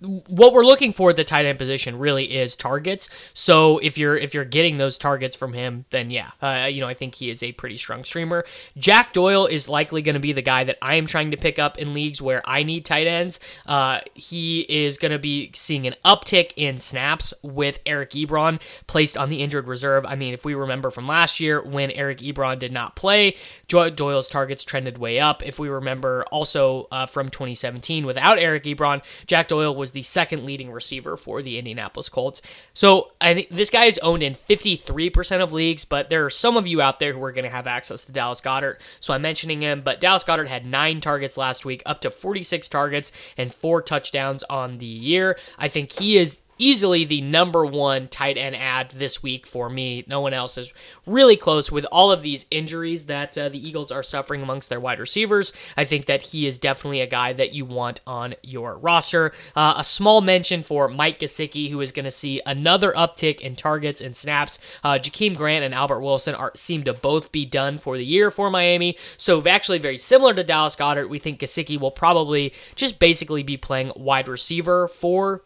what 0.00 0.54
we're 0.54 0.64
looking 0.64 0.92
for 0.92 1.10
at 1.10 1.16
the 1.16 1.24
tight 1.24 1.44
end 1.44 1.58
position 1.58 1.98
really 1.98 2.36
is 2.36 2.56
targets. 2.56 3.08
So 3.34 3.78
if 3.78 3.98
you're 3.98 4.16
if 4.16 4.32
you're 4.32 4.44
getting 4.44 4.78
those 4.78 4.96
targets 4.96 5.36
from 5.36 5.52
him, 5.52 5.84
then 5.90 6.10
yeah, 6.10 6.30
uh, 6.40 6.68
you 6.70 6.80
know 6.80 6.88
I 6.88 6.94
think 6.94 7.14
he 7.14 7.30
is 7.30 7.42
a 7.42 7.52
pretty 7.52 7.76
strong 7.76 8.04
streamer. 8.04 8.44
Jack 8.78 9.12
Doyle 9.12 9.46
is 9.46 9.68
likely 9.68 10.00
going 10.00 10.14
to 10.14 10.20
be 10.20 10.32
the 10.32 10.42
guy 10.42 10.64
that 10.64 10.78
I 10.80 10.94
am 10.94 11.06
trying 11.06 11.30
to 11.32 11.36
pick 11.36 11.58
up 11.58 11.78
in 11.78 11.92
leagues 11.92 12.22
where 12.22 12.40
I 12.48 12.62
need 12.62 12.84
tight 12.84 13.06
ends. 13.06 13.40
Uh, 13.66 14.00
he 14.14 14.60
is 14.68 14.96
going 14.96 15.12
to 15.12 15.18
be 15.18 15.50
seeing 15.54 15.86
an 15.86 15.94
uptick 16.04 16.52
in 16.56 16.80
snaps 16.80 17.34
with 17.42 17.78
Eric 17.84 18.12
Ebron 18.12 18.60
placed 18.86 19.18
on 19.18 19.28
the 19.28 19.42
injured 19.42 19.66
reserve. 19.66 20.06
I 20.06 20.14
mean, 20.14 20.32
if 20.32 20.44
we 20.44 20.54
remember 20.54 20.90
from 20.90 21.06
last 21.06 21.40
year 21.40 21.62
when 21.62 21.90
Eric 21.90 22.18
Ebron 22.18 22.58
did 22.58 22.72
not 22.72 22.96
play, 22.96 23.36
Doyle's 23.68 24.28
targets 24.28 24.64
trended 24.64 24.98
way 24.98 25.20
up. 25.20 25.42
If 25.42 25.58
we 25.58 25.68
remember 25.68 26.24
also 26.30 26.88
uh, 26.90 27.06
from 27.06 27.28
2017 27.28 28.06
without 28.06 28.38
Eric 28.38 28.64
Ebron, 28.64 29.02
Jack 29.26 29.48
Doyle 29.48 29.74
was 29.74 29.89
was 29.90 29.92
the 29.92 30.02
second 30.02 30.44
leading 30.44 30.70
receiver 30.70 31.16
for 31.16 31.42
the 31.42 31.58
Indianapolis 31.58 32.08
Colts. 32.08 32.42
So 32.74 33.12
I 33.20 33.34
think 33.34 33.48
this 33.50 33.70
guy 33.70 33.86
is 33.86 33.98
owned 33.98 34.22
in 34.22 34.36
53% 34.48 35.42
of 35.42 35.52
leagues, 35.52 35.84
but 35.84 36.10
there 36.10 36.24
are 36.24 36.30
some 36.30 36.56
of 36.56 36.66
you 36.66 36.80
out 36.80 37.00
there 37.00 37.12
who 37.12 37.22
are 37.24 37.32
going 37.32 37.44
to 37.44 37.50
have 37.50 37.66
access 37.66 38.04
to 38.04 38.12
Dallas 38.12 38.40
Goedert. 38.40 38.80
So 39.00 39.12
I'm 39.12 39.22
mentioning 39.22 39.62
him, 39.62 39.82
but 39.82 40.00
Dallas 40.00 40.24
Goedert 40.24 40.48
had 40.48 40.64
nine 40.64 41.00
targets 41.00 41.36
last 41.36 41.64
week, 41.64 41.82
up 41.86 42.00
to 42.02 42.10
46 42.10 42.68
targets 42.68 43.12
and 43.36 43.52
four 43.52 43.82
touchdowns 43.82 44.42
on 44.44 44.78
the 44.78 44.86
year. 44.86 45.38
I 45.58 45.68
think 45.68 45.92
he 45.92 46.18
is 46.18 46.38
easily 46.60 47.04
the 47.04 47.20
number 47.20 47.64
one 47.64 48.08
tight 48.08 48.36
end 48.36 48.54
ad 48.54 48.90
this 48.90 49.22
week 49.22 49.46
for 49.46 49.68
me. 49.68 50.04
No 50.06 50.20
one 50.20 50.34
else 50.34 50.58
is 50.58 50.72
really 51.06 51.36
close 51.36 51.72
with 51.72 51.86
all 51.90 52.12
of 52.12 52.22
these 52.22 52.46
injuries 52.50 53.06
that 53.06 53.36
uh, 53.36 53.48
the 53.48 53.66
Eagles 53.66 53.90
are 53.90 54.02
suffering 54.02 54.42
amongst 54.42 54.68
their 54.68 54.80
wide 54.80 55.00
receivers. 55.00 55.52
I 55.76 55.84
think 55.84 56.06
that 56.06 56.22
he 56.22 56.46
is 56.46 56.58
definitely 56.58 57.00
a 57.00 57.06
guy 57.06 57.32
that 57.32 57.52
you 57.52 57.64
want 57.64 58.00
on 58.06 58.34
your 58.42 58.78
roster. 58.78 59.32
Uh, 59.56 59.74
a 59.76 59.84
small 59.84 60.20
mention 60.20 60.62
for 60.62 60.88
Mike 60.88 61.18
Gesicki, 61.18 61.70
who 61.70 61.80
is 61.80 61.92
going 61.92 62.04
to 62.04 62.10
see 62.10 62.40
another 62.46 62.92
uptick 62.92 63.40
in 63.40 63.56
targets 63.56 64.00
and 64.00 64.16
snaps. 64.16 64.58
Uh, 64.84 64.94
Jakeem 64.94 65.36
Grant 65.36 65.64
and 65.64 65.74
Albert 65.74 66.00
Wilson 66.00 66.34
are 66.34 66.52
seem 66.54 66.84
to 66.84 66.92
both 66.92 67.32
be 67.32 67.44
done 67.44 67.78
for 67.78 67.96
the 67.96 68.04
year 68.04 68.30
for 68.30 68.50
Miami. 68.50 68.96
So 69.16 69.42
actually 69.46 69.78
very 69.78 69.98
similar 69.98 70.34
to 70.34 70.44
Dallas 70.44 70.76
Goedert, 70.76 71.08
we 71.08 71.18
think 71.18 71.40
Gesicki 71.40 71.78
will 71.78 71.90
probably 71.90 72.52
just 72.74 72.98
basically 72.98 73.42
be 73.42 73.56
playing 73.56 73.92
wide 73.96 74.28
receiver 74.28 74.88
for 74.88 75.42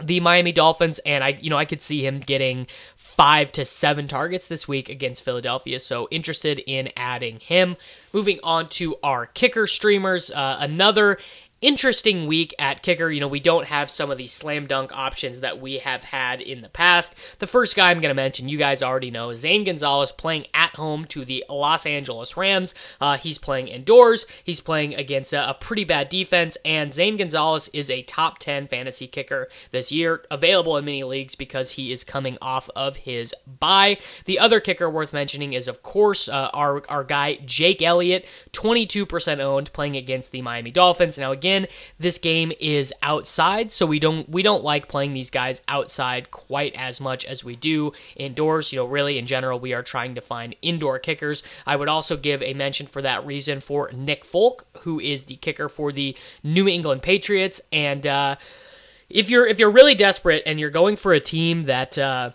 the 0.00 0.20
Miami 0.20 0.52
Dolphins, 0.52 1.00
and 1.00 1.22
I, 1.22 1.38
you 1.40 1.50
know, 1.50 1.58
I 1.58 1.64
could 1.64 1.82
see 1.82 2.06
him 2.06 2.20
getting 2.20 2.66
five 2.96 3.52
to 3.52 3.64
seven 3.64 4.08
targets 4.08 4.46
this 4.46 4.66
week 4.66 4.88
against 4.88 5.22
Philadelphia. 5.22 5.78
So 5.78 6.08
interested 6.10 6.60
in 6.66 6.90
adding 6.96 7.40
him. 7.40 7.76
Moving 8.12 8.38
on 8.42 8.68
to 8.70 8.96
our 9.02 9.26
kicker 9.26 9.66
streamers, 9.66 10.30
uh, 10.30 10.56
another 10.60 11.18
interesting 11.62 12.26
week 12.26 12.54
at 12.58 12.82
kicker. 12.82 13.10
You 13.10 13.20
know, 13.20 13.28
we 13.28 13.40
don't 13.40 13.66
have 13.66 13.90
some 13.90 14.10
of 14.10 14.18
these 14.18 14.32
slam 14.32 14.66
dunk 14.66 14.92
options 14.92 15.40
that 15.40 15.60
we 15.60 15.78
have 15.78 16.04
had 16.04 16.40
in 16.40 16.60
the 16.60 16.68
past. 16.68 17.14
The 17.38 17.46
first 17.46 17.74
guy 17.74 17.90
I'm 17.90 18.00
going 18.00 18.10
to 18.10 18.14
mention, 18.14 18.48
you 18.48 18.58
guys 18.58 18.82
already 18.82 19.10
know, 19.10 19.32
Zane 19.32 19.64
Gonzalez 19.64 20.12
playing 20.12 20.46
at 20.52 20.74
home 20.74 21.06
to 21.06 21.24
the 21.24 21.44
Los 21.48 21.86
Angeles 21.86 22.36
Rams. 22.36 22.74
Uh, 23.00 23.16
he's 23.16 23.38
playing 23.38 23.68
indoors. 23.68 24.26
He's 24.44 24.60
playing 24.60 24.94
against 24.94 25.32
a, 25.32 25.48
a, 25.48 25.54
pretty 25.54 25.84
bad 25.84 26.08
defense, 26.08 26.56
and 26.64 26.92
Zane 26.92 27.16
Gonzalez 27.16 27.70
is 27.72 27.88
a 27.88 28.02
top 28.02 28.38
10 28.40 28.66
fantasy 28.66 29.06
kicker 29.06 29.48
this 29.70 29.92
year, 29.92 30.24
available 30.30 30.76
in 30.76 30.84
many 30.84 31.04
leagues 31.04 31.36
because 31.36 31.72
he 31.72 31.92
is 31.92 32.02
coming 32.02 32.36
off 32.42 32.68
of 32.74 32.96
his 32.96 33.32
bye. 33.46 33.98
The 34.24 34.40
other 34.40 34.58
kicker 34.58 34.90
worth 34.90 35.12
mentioning 35.12 35.52
is, 35.52 35.68
of 35.68 35.82
course, 35.82 36.28
uh, 36.28 36.50
our, 36.52 36.82
our 36.88 37.04
guy, 37.04 37.36
Jake 37.44 37.80
Elliott, 37.80 38.26
22% 38.52 39.38
owned, 39.38 39.72
playing 39.72 39.96
against 39.96 40.32
the 40.32 40.42
Miami 40.42 40.72
Dolphins. 40.72 41.16
Now, 41.16 41.30
again, 41.30 41.51
This 41.98 42.18
game 42.18 42.52
is 42.60 42.92
outside, 43.02 43.72
so 43.72 43.86
we 43.86 43.98
don't 43.98 44.28
we 44.28 44.42
don't 44.42 44.64
like 44.64 44.88
playing 44.88 45.14
these 45.14 45.30
guys 45.30 45.62
outside 45.68 46.30
quite 46.30 46.74
as 46.74 47.00
much 47.00 47.24
as 47.24 47.44
we 47.44 47.56
do 47.56 47.92
indoors. 48.16 48.72
You 48.72 48.80
know, 48.80 48.86
really 48.86 49.18
in 49.18 49.26
general, 49.26 49.58
we 49.58 49.72
are 49.72 49.82
trying 49.82 50.14
to 50.14 50.20
find 50.20 50.56
indoor 50.62 50.98
kickers. 50.98 51.42
I 51.66 51.76
would 51.76 51.88
also 51.88 52.16
give 52.16 52.42
a 52.42 52.54
mention 52.54 52.86
for 52.86 53.02
that 53.02 53.24
reason 53.26 53.60
for 53.60 53.90
Nick 53.92 54.24
Folk, 54.24 54.66
who 54.80 55.00
is 55.00 55.24
the 55.24 55.36
kicker 55.36 55.68
for 55.68 55.92
the 55.92 56.16
New 56.42 56.68
England 56.68 57.02
Patriots, 57.02 57.60
and 57.70 58.06
uh, 58.06 58.36
if 59.08 59.30
you're 59.30 59.46
if 59.46 59.58
you're 59.58 59.70
really 59.70 59.94
desperate 59.94 60.42
and 60.46 60.58
you're 60.58 60.70
going 60.70 60.96
for 60.96 61.12
a 61.12 61.20
team 61.20 61.64
that 61.64 61.98
uh, 61.98 62.30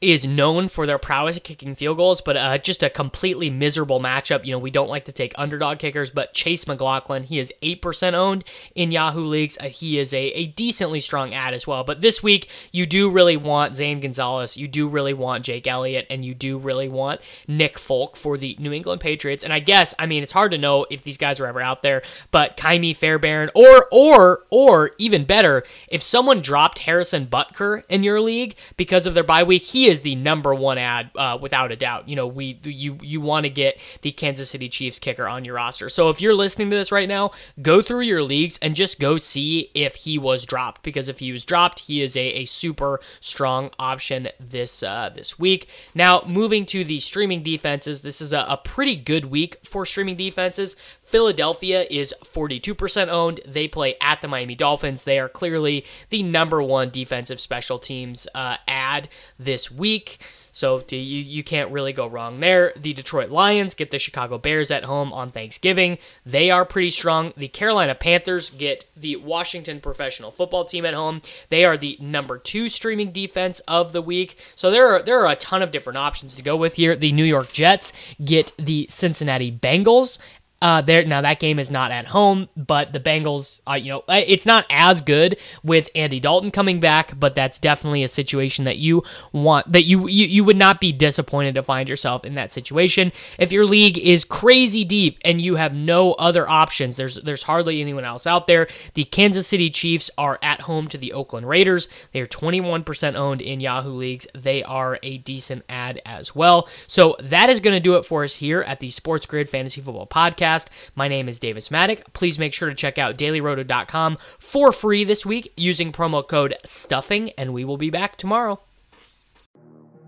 is 0.00 0.26
known 0.26 0.66
for 0.66 0.86
their 0.86 0.98
prowess 0.98 1.36
at 1.36 1.44
kicking 1.44 1.74
field 1.74 1.98
goals, 1.98 2.22
but 2.22 2.34
uh, 2.34 2.56
just 2.56 2.82
a 2.82 2.88
completely 2.88 3.50
miserable 3.50 4.00
matchup. 4.00 4.46
You 4.46 4.52
know, 4.52 4.58
we 4.58 4.70
don't 4.70 4.88
like 4.88 5.04
to 5.04 5.12
take 5.12 5.34
underdog 5.36 5.78
kickers, 5.78 6.10
but 6.10 6.32
Chase 6.32 6.66
McLaughlin, 6.66 7.24
he 7.24 7.38
is 7.38 7.52
8% 7.62 8.14
owned 8.14 8.42
in 8.74 8.92
Yahoo 8.92 9.24
leagues. 9.24 9.58
Uh, 9.58 9.64
he 9.64 9.98
is 9.98 10.14
a, 10.14 10.28
a 10.28 10.46
decently 10.46 11.00
strong 11.00 11.34
ad 11.34 11.52
as 11.52 11.66
well. 11.66 11.84
But 11.84 12.00
this 12.00 12.22
week, 12.22 12.48
you 12.72 12.86
do 12.86 13.10
really 13.10 13.36
want 13.36 13.76
Zane 13.76 14.00
Gonzalez, 14.00 14.56
you 14.56 14.68
do 14.68 14.88
really 14.88 15.12
want 15.12 15.44
Jake 15.44 15.66
Elliott, 15.66 16.06
and 16.08 16.24
you 16.24 16.34
do 16.34 16.56
really 16.56 16.88
want 16.88 17.20
Nick 17.46 17.78
Folk 17.78 18.16
for 18.16 18.38
the 18.38 18.56
New 18.58 18.72
England 18.72 19.02
Patriots. 19.02 19.44
And 19.44 19.52
I 19.52 19.58
guess, 19.58 19.92
I 19.98 20.06
mean, 20.06 20.22
it's 20.22 20.32
hard 20.32 20.52
to 20.52 20.58
know 20.58 20.86
if 20.88 21.02
these 21.02 21.18
guys 21.18 21.40
are 21.40 21.46
ever 21.46 21.60
out 21.60 21.82
there, 21.82 22.00
but 22.30 22.56
Ka'imi 22.56 22.96
Fairbairn, 22.96 23.50
or, 23.54 23.86
or, 23.92 24.44
or 24.48 24.92
even 24.96 25.26
better, 25.26 25.62
if 25.88 26.02
someone 26.02 26.40
dropped 26.40 26.80
Harrison 26.80 27.26
Butker 27.26 27.82
in 27.90 28.02
your 28.02 28.22
league 28.22 28.56
because 28.78 29.04
of 29.04 29.12
their 29.12 29.22
bye 29.22 29.42
week, 29.42 29.62
he 29.62 29.89
is 29.90 30.00
the 30.00 30.14
number 30.14 30.54
one 30.54 30.78
ad 30.78 31.10
uh, 31.16 31.36
without 31.40 31.72
a 31.72 31.76
doubt. 31.76 32.08
You 32.08 32.16
know, 32.16 32.26
we 32.26 32.58
you 32.64 32.98
you 33.02 33.20
want 33.20 33.44
to 33.44 33.50
get 33.50 33.78
the 34.02 34.12
Kansas 34.12 34.50
City 34.50 34.68
Chiefs 34.68 34.98
kicker 34.98 35.28
on 35.28 35.44
your 35.44 35.56
roster. 35.56 35.88
So 35.88 36.08
if 36.08 36.20
you're 36.20 36.34
listening 36.34 36.70
to 36.70 36.76
this 36.76 36.92
right 36.92 37.08
now, 37.08 37.32
go 37.60 37.82
through 37.82 38.02
your 38.02 38.22
leagues 38.22 38.58
and 38.62 38.74
just 38.74 38.98
go 38.98 39.18
see 39.18 39.70
if 39.74 39.96
he 39.96 40.18
was 40.18 40.46
dropped 40.46 40.82
because 40.82 41.08
if 41.08 41.18
he 41.18 41.32
was 41.32 41.44
dropped, 41.44 41.80
he 41.80 42.00
is 42.00 42.16
a, 42.16 42.20
a 42.20 42.44
super 42.44 43.00
strong 43.20 43.70
option 43.78 44.28
this 44.38 44.82
uh, 44.82 45.10
this 45.14 45.38
week. 45.38 45.68
Now 45.94 46.22
moving 46.26 46.64
to 46.66 46.84
the 46.84 47.00
streaming 47.00 47.42
defenses, 47.42 48.02
this 48.02 48.20
is 48.20 48.32
a, 48.32 48.46
a 48.48 48.56
pretty 48.56 48.96
good 48.96 49.26
week 49.26 49.58
for 49.64 49.84
streaming 49.84 50.16
defenses. 50.16 50.76
Philadelphia 51.10 51.86
is 51.90 52.14
42% 52.24 53.08
owned. 53.08 53.40
They 53.46 53.68
play 53.68 53.96
at 54.00 54.20
the 54.20 54.28
Miami 54.28 54.54
Dolphins. 54.54 55.04
They 55.04 55.18
are 55.18 55.28
clearly 55.28 55.84
the 56.10 56.22
number 56.22 56.62
one 56.62 56.90
defensive 56.90 57.40
special 57.40 57.78
teams 57.78 58.26
uh, 58.34 58.56
ad 58.66 59.08
this 59.38 59.70
week. 59.70 60.20
So 60.52 60.82
you, 60.90 60.98
you 60.98 61.44
can't 61.44 61.70
really 61.70 61.92
go 61.92 62.06
wrong 62.06 62.40
there. 62.40 62.72
The 62.76 62.92
Detroit 62.92 63.30
Lions 63.30 63.74
get 63.74 63.90
the 63.90 63.98
Chicago 63.98 64.38
Bears 64.38 64.70
at 64.70 64.84
home 64.84 65.12
on 65.12 65.30
Thanksgiving. 65.30 65.98
They 66.26 66.50
are 66.50 66.64
pretty 66.64 66.90
strong. 66.90 67.32
The 67.36 67.48
Carolina 67.48 67.94
Panthers 67.94 68.50
get 68.50 68.84
the 68.96 69.16
Washington 69.16 69.80
Professional 69.80 70.30
Football 70.30 70.64
Team 70.64 70.84
at 70.84 70.94
home. 70.94 71.22
They 71.48 71.64
are 71.64 71.76
the 71.76 71.96
number 72.00 72.38
two 72.38 72.68
streaming 72.68 73.12
defense 73.12 73.60
of 73.60 73.92
the 73.92 74.02
week. 74.02 74.38
So 74.56 74.70
there 74.70 74.88
are 74.88 75.02
there 75.02 75.24
are 75.24 75.32
a 75.32 75.36
ton 75.36 75.62
of 75.62 75.70
different 75.70 75.98
options 75.98 76.34
to 76.34 76.42
go 76.42 76.56
with 76.56 76.74
here. 76.74 76.96
The 76.96 77.12
New 77.12 77.24
York 77.24 77.52
Jets 77.52 77.92
get 78.24 78.52
the 78.58 78.86
Cincinnati 78.90 79.52
Bengals 79.52 80.18
uh, 80.62 80.82
there 80.82 81.04
now 81.06 81.22
that 81.22 81.40
game 81.40 81.58
is 81.58 81.70
not 81.70 81.90
at 81.90 82.06
home, 82.06 82.48
but 82.54 82.92
the 82.92 83.00
Bengals, 83.00 83.60
uh, 83.66 83.74
you 83.74 83.90
know, 83.90 84.04
it's 84.08 84.44
not 84.44 84.66
as 84.68 85.00
good 85.00 85.38
with 85.62 85.88
Andy 85.94 86.20
Dalton 86.20 86.50
coming 86.50 86.80
back, 86.80 87.18
but 87.18 87.34
that's 87.34 87.58
definitely 87.58 88.04
a 88.04 88.08
situation 88.08 88.66
that 88.66 88.76
you 88.76 89.02
want 89.32 89.72
that 89.72 89.84
you 89.84 90.06
you, 90.06 90.26
you 90.26 90.44
would 90.44 90.58
not 90.58 90.78
be 90.78 90.92
disappointed 90.92 91.54
to 91.54 91.62
find 91.62 91.88
yourself 91.88 92.26
in 92.26 92.34
that 92.34 92.52
situation. 92.52 93.10
If 93.38 93.52
your 93.52 93.64
league 93.64 93.96
is 93.96 94.24
crazy 94.24 94.84
deep 94.84 95.18
and 95.24 95.40
you 95.40 95.56
have 95.56 95.72
no 95.72 96.12
other 96.12 96.48
options, 96.48 96.96
there's 96.96 97.14
there's 97.16 97.44
hardly 97.44 97.80
anyone 97.80 98.04
else 98.04 98.26
out 98.26 98.46
there. 98.46 98.68
The 98.94 99.04
Kansas 99.04 99.46
City 99.46 99.70
Chiefs 99.70 100.10
are 100.18 100.38
at 100.42 100.60
home 100.62 100.88
to 100.88 100.98
the 100.98 101.14
Oakland 101.14 101.48
Raiders. 101.48 101.88
They 102.12 102.20
are 102.20 102.26
21% 102.26 103.14
owned 103.14 103.40
in 103.40 103.60
Yahoo 103.60 103.92
leagues. 103.92 104.26
They 104.34 104.62
are 104.62 104.98
a 105.02 105.18
decent 105.18 105.64
ad 105.70 106.02
as 106.04 106.34
well. 106.34 106.68
So 106.86 107.16
that 107.22 107.48
is 107.48 107.60
going 107.60 107.74
to 107.74 107.80
do 107.80 107.94
it 107.94 108.04
for 108.04 108.24
us 108.24 108.34
here 108.34 108.60
at 108.60 108.80
the 108.80 108.90
Sports 108.90 109.24
Grid 109.24 109.48
Fantasy 109.48 109.80
Football 109.80 110.06
Podcast 110.06 110.49
podcast. 110.50 110.66
My 110.94 111.08
name 111.08 111.28
is 111.28 111.38
Davis 111.38 111.68
Mattek. 111.68 112.12
Please 112.12 112.38
make 112.38 112.54
sure 112.54 112.68
to 112.68 112.74
check 112.74 112.98
out 112.98 113.16
dailyroto.com 113.16 114.18
for 114.38 114.72
free 114.72 115.04
this 115.04 115.24
week 115.24 115.52
using 115.56 115.92
promo 115.92 116.26
code 116.26 116.54
STUFFING, 116.64 117.32
and 117.36 117.52
we 117.52 117.64
will 117.64 117.76
be 117.76 117.90
back 117.90 118.16
tomorrow. 118.16 118.60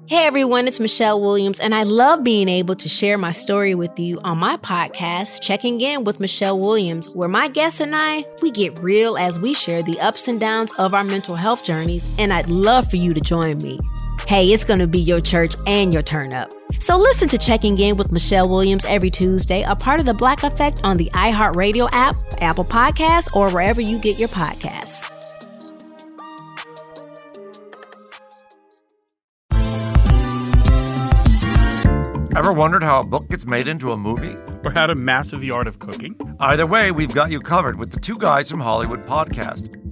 Hey 0.07 0.27
everyone, 0.27 0.67
it's 0.67 0.81
Michelle 0.81 1.21
Williams, 1.21 1.61
and 1.61 1.75
I 1.75 1.85
love 1.85 2.25
being 2.25 2.49
able 2.49 2.75
to 2.75 2.89
share 2.89 3.17
my 3.17 3.31
story 3.31 3.75
with 3.75 3.99
you 3.99 4.21
on 4.23 4.37
my 4.37 4.57
podcast, 4.57 5.41
Checking 5.41 5.81
In 5.81 6.03
with 6.05 6.19
Michelle 6.19 6.59
Williams, 6.59 7.15
where 7.15 7.29
my 7.29 7.49
guests 7.49 7.81
and 7.81 7.95
I, 7.95 8.27
we 8.43 8.51
get 8.51 8.81
real 8.81 9.17
as 9.17 9.41
we 9.41 9.55
share 9.55 9.83
the 9.83 10.01
ups 10.01 10.27
and 10.27 10.41
downs 10.41 10.73
of 10.77 10.93
our 10.93 11.05
mental 11.05 11.37
health 11.37 11.65
journeys, 11.65 12.11
and 12.19 12.33
I'd 12.33 12.49
love 12.49 12.91
for 12.91 12.97
you 12.97 13.15
to 13.15 13.21
join 13.21 13.59
me. 13.59 13.79
Hey, 14.27 14.49
it's 14.49 14.65
going 14.65 14.81
to 14.81 14.89
be 14.89 15.01
your 15.01 15.21
church 15.21 15.55
and 15.67 15.93
your 15.93 16.03
turn 16.03 16.35
up. 16.35 16.51
So 16.83 16.97
listen 16.97 17.29
to 17.29 17.39
Checking 17.39 17.79
In 17.79 17.97
with 17.97 18.11
Michelle 18.11 18.49
Williams 18.49 18.85
every 18.87 19.09
Tuesday, 19.09 19.63
a 19.63 19.77
part 19.77 20.01
of 20.01 20.05
the 20.05 20.15
Black 20.15 20.43
Effect 20.43 20.81
on 20.83 20.97
the 20.97 21.09
iHeartRadio 21.15 21.89
app, 21.93 22.17
Apple 22.39 22.65
Podcasts, 22.65 23.33
or 23.37 23.53
wherever 23.53 23.81
you 23.81 24.01
get 24.01 24.19
your 24.19 24.29
podcasts. 24.31 25.09
Ever 32.35 32.53
wondered 32.53 32.83
how 32.83 32.99
a 32.99 33.05
book 33.05 33.29
gets 33.29 33.47
made 33.47 33.69
into 33.69 33.93
a 33.93 33.97
movie? 33.97 34.35
Or 34.65 34.73
how 34.73 34.89
to 34.89 34.97
master 34.97 35.37
the 35.37 35.53
art 35.53 35.69
of 35.69 35.79
cooking? 35.79 36.17
Either 36.41 36.67
way, 36.67 36.91
we've 36.91 37.15
got 37.15 37.31
you 37.31 37.39
covered 37.39 37.79
with 37.79 37.93
the 37.93 38.01
Two 38.01 38.19
Guys 38.19 38.51
from 38.51 38.59
Hollywood 38.59 39.05
podcast. 39.05 39.92